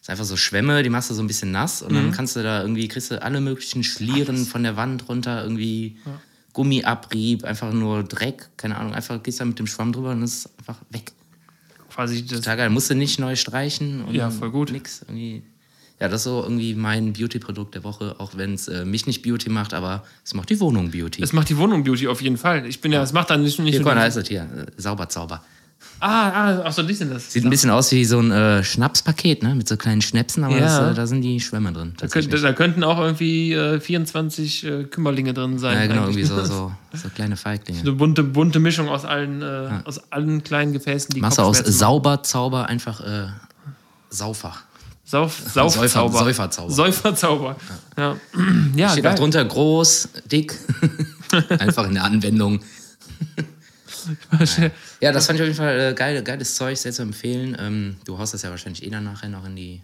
[0.00, 1.96] ist einfach so Schwämme, die machst du so ein bisschen nass und Mhm.
[1.96, 5.96] dann kannst du da irgendwie, kriegst du alle möglichen Schlieren von der Wand runter, irgendwie
[6.52, 10.38] Gummiabrieb, einfach nur Dreck, keine Ahnung, einfach gehst da mit dem Schwamm drüber und es
[10.46, 11.12] ist einfach weg.
[11.90, 12.70] Quasi das, Total geil.
[12.70, 14.70] Musst du nicht neu streichen und Ja, voll gut.
[14.72, 15.02] nix.
[15.08, 15.42] Irgendwie.
[15.98, 19.22] Ja, das ist so irgendwie mein Beauty-Produkt der Woche, auch wenn es äh, mich nicht
[19.22, 21.22] Beauty macht, aber es macht die Wohnung Beauty.
[21.22, 22.66] es macht die Wohnung Beauty auf jeden Fall.
[22.66, 24.16] Ich bin ja, es macht dann nicht, nicht Hier, nur guck mal, da die- ist
[24.16, 24.42] es hier.
[24.42, 25.42] Äh, Sauber, Zauber.
[26.00, 27.32] Ah, ah, ach so, die sind das.
[27.32, 29.54] Sieht ein bisschen aus wie so ein äh, Schnapspaket, ne?
[29.54, 30.60] Mit so kleinen Schnäpsen, aber Ja.
[30.60, 31.94] das, äh, da sind die Schwämme drin.
[31.98, 35.78] Da, könnte, da könnten auch irgendwie äh, 24 äh, Kümmerlinge drin sein.
[35.78, 37.80] Ja, genau, irgendwie so, so, so kleine Feiglinge.
[37.80, 41.56] Eine bunte, bunte Mischung aus allen, äh, aus allen kleinen Gefäßen, die Machst du aus
[41.58, 43.02] Kopfschmerzen sauber, Zauber einfach
[44.10, 44.62] Saufach.
[45.08, 46.18] Sauf, Saufzauber.
[46.18, 46.72] Säufer- Säuferzauber.
[46.72, 47.56] Säuferzauber.
[47.96, 48.16] Ja,
[48.74, 50.52] ja Steht auch drunter groß, dick.
[51.48, 52.60] einfach in der Anwendung.
[55.00, 57.56] Ja, das fand ich auf jeden Fall äh, geil, geiles Zeug, sehr zu empfehlen.
[57.58, 59.80] Ähm, du haust das ja wahrscheinlich eh dann nachher noch in die.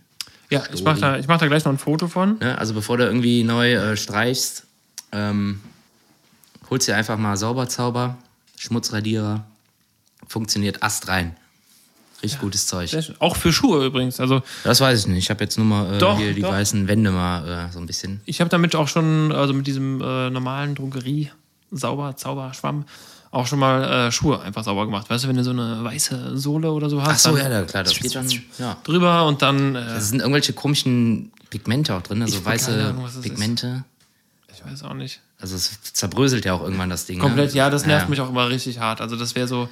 [0.50, 2.38] Ja, ich mache da, ich mach da gleich noch ein Foto von.
[2.38, 2.58] Ne?
[2.58, 4.64] Also bevor du irgendwie neu äh, streichst,
[5.12, 5.60] ähm,
[6.68, 8.18] holst dir einfach mal Sauberzauber,
[8.58, 9.44] Schmutzradierer.
[10.26, 11.08] Funktioniert Ast
[12.22, 12.90] Richtig gutes Zeug.
[13.18, 14.20] Auch für Schuhe übrigens.
[14.20, 15.18] Also Das weiß ich nicht.
[15.24, 16.50] Ich habe jetzt nur mal äh, Doch, hier die doch.
[16.52, 18.20] weißen Wände mal äh, so ein bisschen.
[18.26, 21.30] ich habe damit auch schon, also mit diesem äh, normalen Drogerie,
[21.70, 22.84] sauber, Zauber, Schwamm,
[23.30, 25.08] auch schon mal äh, Schuhe einfach sauber gemacht.
[25.10, 27.62] Weißt du, wenn du so eine weiße Sohle oder so hast, Ach so, ja, da,
[27.62, 28.28] klar, das geht dann.
[28.58, 28.76] Ja.
[28.84, 33.08] drüber und dann, äh, Es sind irgendwelche komischen Pigmente auch drin, also Ich weiße Ahnung,
[33.22, 33.84] Pigmente.
[34.54, 35.20] ich weiß auch nicht.
[35.40, 37.18] Also es zerbröselt ja auch irgendwann das Ding.
[37.18, 37.56] Komplett, ne?
[37.56, 39.00] ja, das nervt mich auch immer richtig hart.
[39.00, 39.68] Also das wäre so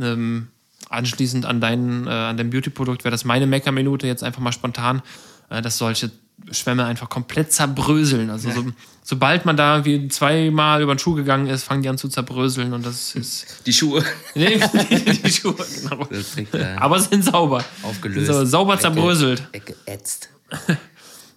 [0.00, 0.48] ähm,
[0.90, 5.02] anschließend an dein, äh, an dein Beauty-Produkt wäre das meine Mecker-Minute jetzt einfach mal spontan,
[5.48, 6.10] äh, dass solche
[6.52, 8.30] Schwämme einfach komplett zerbröseln.
[8.30, 8.64] Also so,
[9.02, 12.72] sobald man da wie zweimal über den Schuh gegangen ist, fangen die an zu zerbröseln
[12.72, 14.02] und das ist Die Schuhe.
[14.34, 14.58] nee,
[15.24, 16.08] die Schuhe genau.
[16.52, 17.64] Äh, Aber sind sauber.
[17.82, 18.26] aufgelöst.
[18.26, 19.42] So, sauber Wegge- zerbröselt.
[19.52, 20.28] Weggeätzt.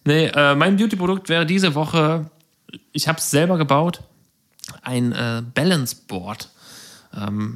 [0.05, 2.29] Nee, äh, mein Beauty-Produkt wäre diese Woche,
[2.91, 4.01] ich habe es selber gebaut,
[4.81, 6.49] ein äh, Balance Board.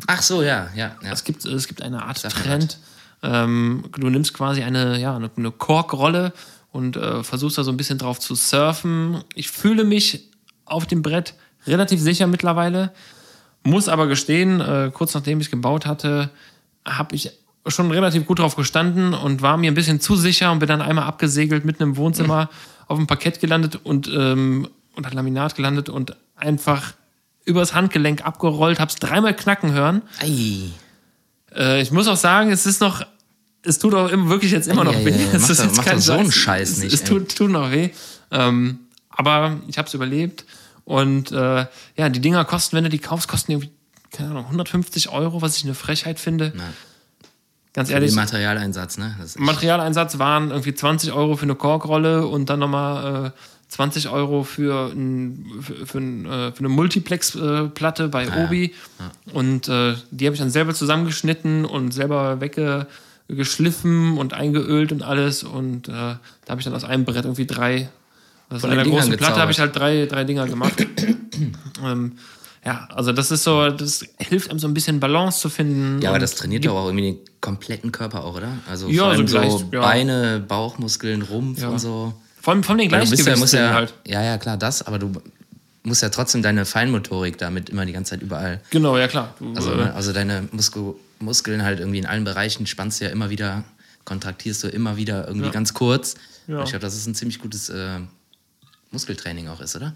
[0.08, 0.96] Ach so, ja, ja.
[1.02, 1.12] ja.
[1.12, 2.78] Es gibt, es gibt eine Art Trend.
[3.24, 6.34] Ähm, du nimmst quasi eine, ja, eine, eine Korkrolle
[6.72, 9.24] und äh, versuchst da so ein bisschen drauf zu surfen.
[9.34, 10.30] Ich fühle mich
[10.66, 11.34] auf dem Brett
[11.66, 12.94] relativ sicher mittlerweile,
[13.64, 16.30] muss aber gestehen, äh, kurz nachdem ich es gebaut hatte,
[16.86, 17.32] habe ich
[17.68, 20.82] schon relativ gut drauf gestanden und war mir ein bisschen zu sicher und bin dann
[20.82, 22.50] einmal abgesegelt mitten im Wohnzimmer
[22.88, 26.94] auf dem Parkett gelandet und ähm, unter Laminat gelandet und einfach
[27.48, 30.02] übers Handgelenk abgerollt, hab's dreimal knacken hören.
[30.22, 30.70] Ei.
[31.56, 33.06] Äh, ich muss auch sagen, es ist noch,
[33.64, 35.14] es tut auch immer, wirklich jetzt immer noch weh.
[35.14, 36.70] ei, Es ist jetzt kein so einen Scheiß.
[36.72, 37.08] Es- nicht, Es ey.
[37.08, 37.90] tut, tut noch weh.
[38.32, 38.80] Ähm,
[39.10, 40.46] aber ich habe es überlebt.
[40.84, 41.66] Und äh,
[41.98, 43.72] ja, die Dinger kosten, wenn du die kaufst, kosten irgendwie,
[44.12, 46.54] keine Ahnung, 150 Euro, was ich eine Frechheit finde.
[46.56, 46.64] Na,
[47.74, 48.12] Ganz ehrlich.
[48.12, 49.16] den Materialeinsatz, ne?
[49.38, 53.32] Materialeinsatz waren irgendwie 20 Euro für eine Korkrolle und dann nochmal äh,
[53.70, 58.74] 20 Euro für, ein, für, für, ein, äh, für eine Multiplex-Platte bei Obi.
[59.34, 65.44] Und äh, die habe ich dann selber zusammengeschnitten und selber weggeschliffen und eingeölt und alles.
[65.44, 67.90] Und äh, da habe ich dann aus einem Brett irgendwie drei,
[68.50, 70.86] aus Von einer Dingern großen Platte habe ich halt drei, drei Dinger gemacht.
[71.84, 72.14] ähm,
[72.66, 76.02] ja, also das ist so, das hilft einem so ein bisschen Balance zu finden.
[76.02, 78.50] Ja, aber das trainiert doch auch irgendwie den kompletten Körper auch, oder?
[78.70, 79.82] Also Ja, vor allem so so, ja.
[79.82, 81.70] Beine, Bauchmuskeln, Rumpf Ja.
[81.70, 82.14] und so.
[82.48, 83.94] Vor allem von den bist ja, ja, halt.
[84.08, 85.12] ja, ja, klar, das, aber du
[85.84, 88.62] musst ja trotzdem deine Feinmotorik damit immer die ganze Zeit überall.
[88.70, 89.34] Genau, ja klar.
[89.38, 93.04] Du, Also, äh, ne, also deine Muskel, Muskeln halt irgendwie in allen Bereichen spannst du
[93.04, 93.66] ja immer wieder,
[94.06, 95.52] kontraktierst du immer wieder irgendwie Ja.
[95.52, 96.16] ganz kurz.
[96.48, 96.64] Ja.
[96.64, 98.00] Ich glaube, dass es ein ziemlich gutes äh,
[98.92, 99.94] Muskeltraining auch ist, oder?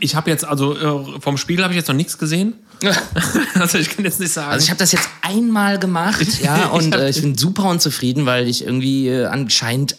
[0.00, 0.76] Ich habe jetzt, also
[1.14, 2.54] äh, vom Spiegel habe ich jetzt noch nichts gesehen.
[3.54, 4.52] also ich kann jetzt nicht sagen.
[4.52, 8.48] Also ich habe das jetzt einmal gemacht, ja, und äh, ich bin super unzufrieden, weil
[8.48, 9.96] ich irgendwie äh, anscheinend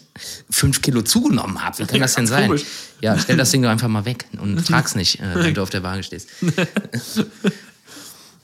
[0.50, 1.78] fünf Kilo zugenommen habe.
[1.78, 2.46] Wie kann das denn sein?
[2.46, 2.64] Komisch.
[3.00, 5.70] Ja, stell das Ding doch einfach mal weg und trag's nicht, äh, wenn du auf
[5.70, 6.28] der Waage stehst.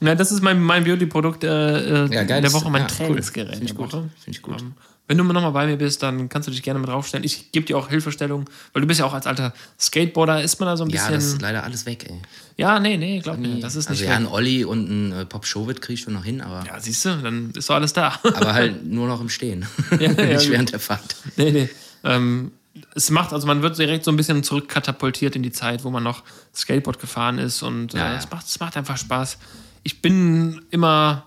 [0.01, 3.07] ja, das ist mein, mein Beauty-Produkt äh, äh, Ja, der Woche, mein ja, cool.
[3.07, 3.55] Trainingsgerät.
[3.55, 3.93] Find ich der gut.
[3.93, 4.09] Woche.
[4.23, 4.61] Find ich gut.
[4.61, 4.73] Ähm,
[5.19, 7.25] wenn du nochmal bei mir bist, dann kannst du dich gerne mit draufstellen.
[7.25, 10.67] Ich gebe dir auch Hilfestellung, weil du bist ja auch als alter Skateboarder, ist man
[10.67, 11.13] da so ein Ja, bisschen.
[11.15, 12.21] das ist leider alles weg, ey.
[12.57, 15.25] Ja, nee, nee, glaub mir, das ist nicht also ja, ein Olli und ein äh,
[15.25, 17.91] Pop Showit krieg ich schon noch hin, aber, Ja, siehst du, dann ist doch alles
[17.93, 18.19] da.
[18.23, 19.65] aber halt nur noch im Stehen.
[19.99, 20.49] Ja, ja, nicht gut.
[20.51, 21.15] während der Fahrt.
[21.35, 21.69] Nee, nee.
[22.03, 22.51] Ähm,
[22.95, 26.03] es macht, also man wird direkt so ein bisschen zurückkatapultiert in die Zeit, wo man
[26.03, 26.23] noch
[26.55, 28.17] Skateboard gefahren ist und äh, Ja, ja.
[28.17, 29.37] es, macht, es macht einfach Spaß.
[29.83, 31.25] Ich bin immer,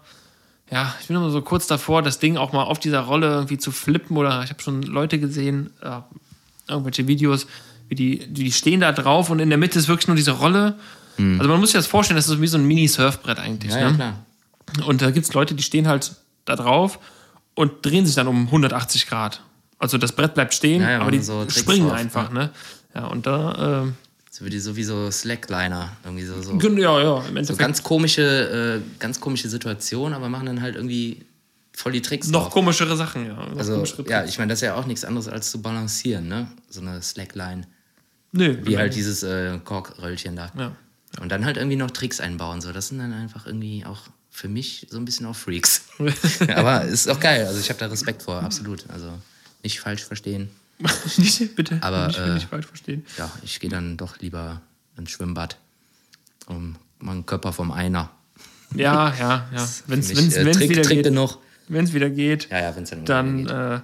[0.71, 3.59] ja, ich bin immer so kurz davor, das Ding auch mal auf dieser Rolle irgendwie
[3.59, 6.01] zu flippen oder ich habe schon Leute gesehen, äh,
[6.69, 7.47] irgendwelche Videos,
[7.89, 10.77] wie die, die stehen da drauf und in der Mitte ist wirklich nur diese Rolle.
[11.17, 13.73] Also man muss sich das vorstellen, das ist wie so ein Mini-Surfbrett eigentlich.
[13.73, 13.83] Ja, ne?
[13.83, 14.87] ja, klar.
[14.87, 16.99] Und da gibt es Leute, die stehen halt da drauf
[17.55, 19.41] und drehen sich dann um 180 Grad.
[19.79, 22.51] Also das Brett bleibt stehen, Ja, aber die so springen drauf, einfach, ne?
[22.95, 23.93] Ja, und da,
[24.35, 25.97] So wie die sowieso Slackliner.
[26.03, 30.47] Irgendwie so, so, ja, ja, im so ganz komische, äh, ganz komische Situation, aber machen
[30.47, 31.25] dann halt irgendwie
[31.73, 32.53] voll die Tricks noch drauf.
[32.53, 33.35] komischere Sachen, ja.
[33.35, 36.49] Noch Also, ja, ich meine, das ist ja auch nichts anderes als zu balancieren, ne?
[36.69, 37.69] So eine Slackline.
[38.33, 40.51] Nö, Wie halt dieses äh, Korkröllchen da.
[40.59, 40.75] Ja.
[41.21, 42.61] Und dann halt irgendwie noch Tricks einbauen.
[42.61, 45.85] So, das sind dann einfach irgendwie auch für mich so ein bisschen auch Freaks.
[46.57, 47.47] Aber ist auch geil.
[47.47, 48.85] Also ich habe da Respekt vor, absolut.
[48.91, 49.13] Also
[49.63, 50.51] nicht falsch verstehen.
[51.17, 53.05] nicht, bitte, Aber, nicht, äh, nicht falsch verstehen.
[53.19, 54.61] Ja, ich gehe dann doch lieber
[54.97, 55.57] ins Schwimmbad.
[56.47, 58.11] Um meinen Körper vom Einer.
[58.75, 59.69] Ja, ja, ja.
[59.87, 61.39] Wenn es äh, Trick, wieder Trick geht, genug.
[61.69, 63.51] wenn's wieder geht, Ja, ja, wenn es dann, dann, geht.
[63.51, 63.81] äh,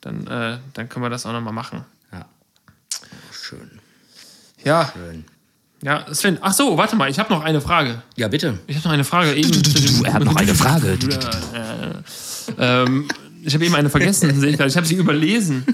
[0.00, 1.84] dann, äh, dann können wir das auch nochmal machen.
[2.12, 2.26] Ja.
[3.32, 3.70] Schön,
[4.64, 5.24] Ja, schön.
[5.82, 8.02] ja, Sven, ach so, warte mal, ich habe noch eine Frage.
[8.16, 8.58] Ja, bitte.
[8.66, 9.34] Ich habe noch eine Frage.
[9.34, 9.50] Eben
[10.04, 10.98] Er hat noch eine Frage.
[12.58, 13.08] ähm,
[13.44, 14.70] ich habe eben eine vergessen, sehe ich gerade.
[14.70, 15.64] Ich habe sie überlesen.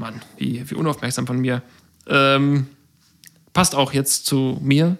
[0.00, 1.62] Mann, wie, wie unaufmerksam von mir.
[2.08, 2.66] Ähm,
[3.52, 4.96] passt auch jetzt zu mir.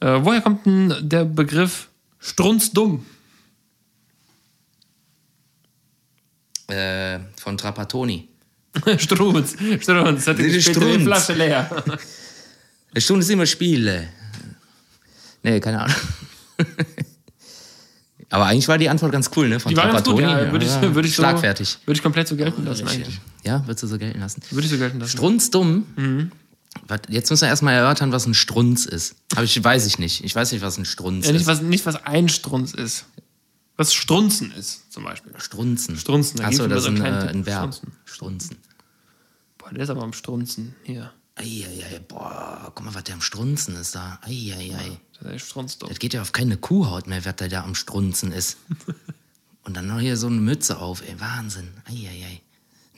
[0.00, 1.88] Äh, woher kommt denn der Begriff
[2.18, 3.06] strunzdumm?
[6.66, 8.28] Äh, von Trapattoni.
[8.98, 11.02] Strunz, Strunz, hat die Strunz.
[11.02, 11.68] Flasche leer.
[12.92, 14.08] Eine Stunde ist immer Spiele.
[15.42, 15.96] Nee, keine Ahnung.
[18.30, 19.58] Aber eigentlich war die Antwort ganz cool, ne?
[19.58, 21.78] Von Die war ganz gut, ja, würde ich, würde ich so, Schlagfertig.
[21.86, 23.18] Würde ich komplett so gelten lassen eigentlich.
[23.48, 24.42] Ja, würdest du so gelten lassen.
[24.50, 25.10] Würde ich so gelten lassen.
[25.16, 25.86] Strunzdumm.
[25.96, 26.32] Mhm.
[26.86, 29.16] Was- Jetzt müssen wir erstmal erörtern, was ein Strunz ist.
[29.32, 30.22] Aber ich weiß ich nicht.
[30.22, 31.46] Ich weiß nicht, was ein Strunz Ja, nicht, ist.
[31.46, 33.06] was, nicht, was ein Strunz ist.
[33.76, 35.32] Was Strunzen ist, zum Beispiel.
[35.38, 35.96] Strunzen.
[35.96, 37.72] Strunzen, da Achso, das ist ein, äh, ein Verb.
[37.74, 37.92] Strunzen.
[38.04, 38.56] Strunzen.
[39.56, 40.74] Boah, der ist aber am Strunzen.
[40.82, 41.12] Hier.
[41.36, 44.18] Eieiei, boah, guck mal, was der am Strunzen ist da.
[44.22, 44.98] Eieiei.
[45.22, 45.88] Der strunzt doch.
[45.88, 48.56] Das geht ja auf keine Kuhhaut mehr, wer der da am Strunzen ist.
[49.62, 51.68] Und dann noch hier so eine Mütze auf, ey, Wahnsinn.
[51.86, 52.40] Eieiei.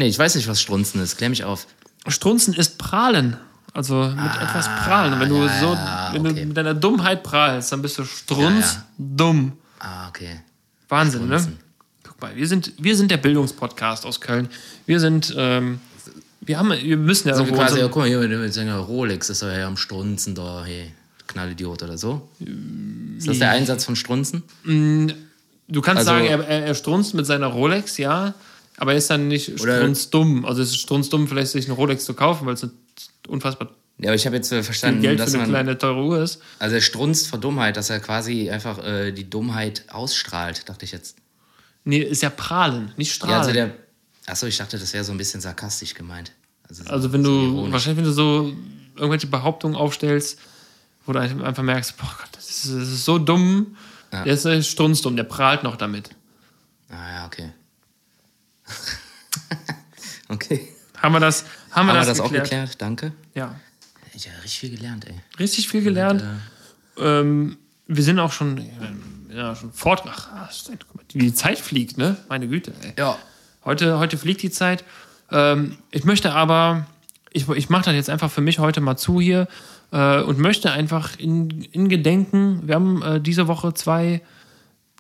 [0.01, 1.19] Nee, ich weiß nicht, was Strunzen ist.
[1.19, 1.67] Klär mich auf.
[2.09, 3.37] Strunzen ist prahlen.
[3.75, 5.21] Also mit etwas prahlen.
[5.21, 6.41] Wenn du Ah, ja, so, wenn okay.
[6.41, 9.53] du mit deiner Dummheit prahlst, dann bist du strunz Ja, dumm.
[9.79, 10.41] Ah, okay.
[10.89, 11.53] Wahnsinn, Strunzen.
[11.53, 11.59] ne?
[12.03, 14.49] Guck mal, wir sind, wir sind der Bildungspodcast aus Köln.
[14.87, 15.81] Wir sind, ähm,
[16.41, 18.77] wir haben, wir müssen ja So irgendwo quasi, ja, guck mal, hier mit dem Sänger
[18.79, 20.93] Rolex ist er ja am Strunzen da, hey,
[21.27, 22.27] Knallidiot oder so.
[23.19, 24.43] Ist das der Einsatz von Strunzen?
[25.69, 28.33] Du kannst Also- sagen, er, er strunzt mit seiner Rolex, ja,
[28.81, 30.45] aber er ist dann nicht Oder- strunzdumm.
[30.45, 32.73] Also es ist strunzdumm, vielleicht sich eine Rolex zu kaufen, weil es eine
[33.29, 35.51] unfassbar Ja, aber ich habe jetzt äh, verstanden, Geld dass für eine man.
[35.53, 36.41] kleine teure Uhr ist.
[36.59, 40.93] Also er strunzt vor Dummheit, dass er quasi einfach äh, die Dummheit ausstrahlt, dachte ich
[40.93, 41.17] jetzt.
[41.85, 43.33] Nee, ist ja prahlen, nicht strahlen.
[43.35, 43.71] Ja, also der.
[44.27, 46.33] Achso, ich dachte, das wäre so ein bisschen sarkastisch gemeint.
[46.69, 47.73] Also, so, Also wenn so du, ironisch.
[47.73, 48.53] wahrscheinlich wenn du so
[48.97, 50.39] irgendwelche Behauptungen aufstellst,
[51.07, 53.77] wo du einfach merkst, boah Gott, das ist, das ist so dumm,
[54.13, 54.25] Ja.
[54.25, 56.11] der ist äh, strunzdumm, der prahlt noch damit.
[56.91, 57.51] Ah ja, okay.
[60.29, 60.69] okay.
[60.97, 62.45] Haben wir das, haben wir Haben wir das, das auch geklärt?
[62.45, 62.83] geklärt?
[62.83, 63.13] Danke.
[63.35, 63.55] Ja.
[64.13, 65.15] Ich habe richtig viel gelernt, ey.
[65.39, 66.23] Richtig viel gelernt.
[66.99, 67.57] Ähm,
[67.87, 68.65] wir sind auch schon,
[69.35, 70.03] ja, schon fort.
[70.07, 70.29] Ach,
[70.87, 72.17] guck mal, die Zeit fliegt, ne?
[72.29, 72.93] Meine Güte, ey.
[72.99, 73.19] Ja.
[73.65, 74.85] Heute, heute fliegt die Zeit.
[75.31, 76.87] Ähm, ich möchte aber,
[77.33, 79.49] ich, ich mache das jetzt einfach für mich heute mal zu hier
[79.93, 84.23] äh, und möchte einfach in, in Gedenken, wir haben äh, diese Woche zwei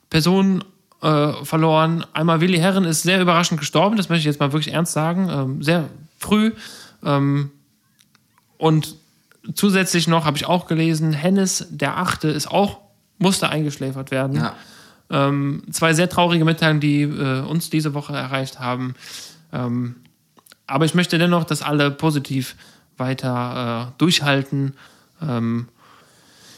[0.08, 0.64] Personen
[1.02, 2.04] äh, verloren.
[2.12, 5.28] Einmal Willi Herren ist sehr überraschend gestorben, das möchte ich jetzt mal wirklich ernst sagen,
[5.30, 5.88] ähm, sehr
[6.18, 6.52] früh.
[7.04, 7.50] Ähm,
[8.58, 8.96] und
[9.54, 12.78] zusätzlich noch habe ich auch gelesen, Hennes der Achte ist auch,
[13.18, 14.36] musste eingeschläfert werden.
[14.36, 14.54] Ja.
[15.10, 18.94] Ähm, zwei sehr traurige Mitteilungen, die äh, uns diese Woche erreicht haben.
[19.52, 19.96] Ähm,
[20.66, 22.54] aber ich möchte dennoch, dass alle positiv
[22.96, 24.74] weiter äh, durchhalten.
[25.20, 25.68] Ähm,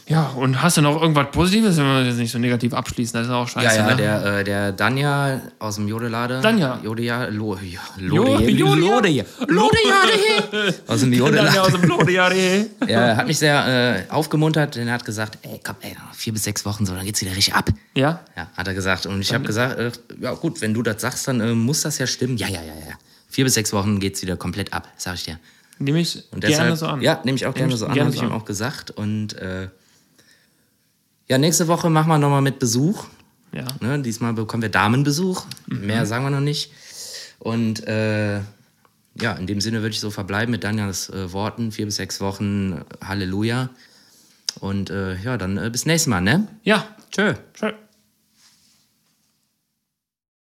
[0.07, 1.77] ja, und hast du noch irgendwas Positives?
[1.77, 3.65] Wenn wir jetzt nicht so negativ abschließen, das ist auch scheiße.
[3.77, 3.95] Ja, ja, ne?
[3.95, 6.41] der, äh, der Danja aus dem Jodelade.
[6.41, 6.79] Danja.
[6.83, 9.23] Jodeja, Lo, ja, Jo- Lode, Jodeja.
[9.47, 11.29] Lode, Lode, Aus dem Dann ja aus
[11.71, 11.71] Jodelade.
[11.71, 15.59] dem Blode, ja, die- Er hat mich sehr äh, aufgemuntert, denn er hat gesagt, ey,
[15.63, 17.69] komm, ey, vier bis sechs Wochen, so, dann geht's wieder richtig ab.
[17.95, 19.05] ja, Ja, hat er gesagt.
[19.05, 21.97] Und ich habe gesagt, äh, ja gut, wenn du das sagst, dann äh, muss das
[21.97, 22.37] ja stimmen.
[22.37, 22.95] Ja, ja, ja, ja.
[23.29, 25.39] Vier bis sechs Wochen geht's wieder komplett ab, sag ich dir.
[25.79, 27.01] nehme ich Und gerne deshalb, so an.
[27.01, 28.91] Ja, nehme ich auch Nehm gerne so an, habe ich ihm auch gesagt.
[28.91, 29.69] Und äh,
[31.27, 33.05] ja, nächste Woche machen wir nochmal mit Besuch.
[33.53, 33.65] Ja.
[33.81, 34.01] Ne?
[34.01, 35.45] Diesmal bekommen wir Damenbesuch.
[35.67, 36.71] Mehr sagen wir noch nicht.
[37.39, 38.39] Und äh,
[39.19, 41.71] ja, in dem Sinne würde ich so verbleiben mit Daniels äh, Worten.
[41.71, 43.69] Vier bis sechs Wochen Halleluja.
[44.59, 46.47] Und äh, ja, dann äh, bis nächstes Mal, ne?
[46.63, 47.35] ja, Tschö.
[47.53, 47.73] schön.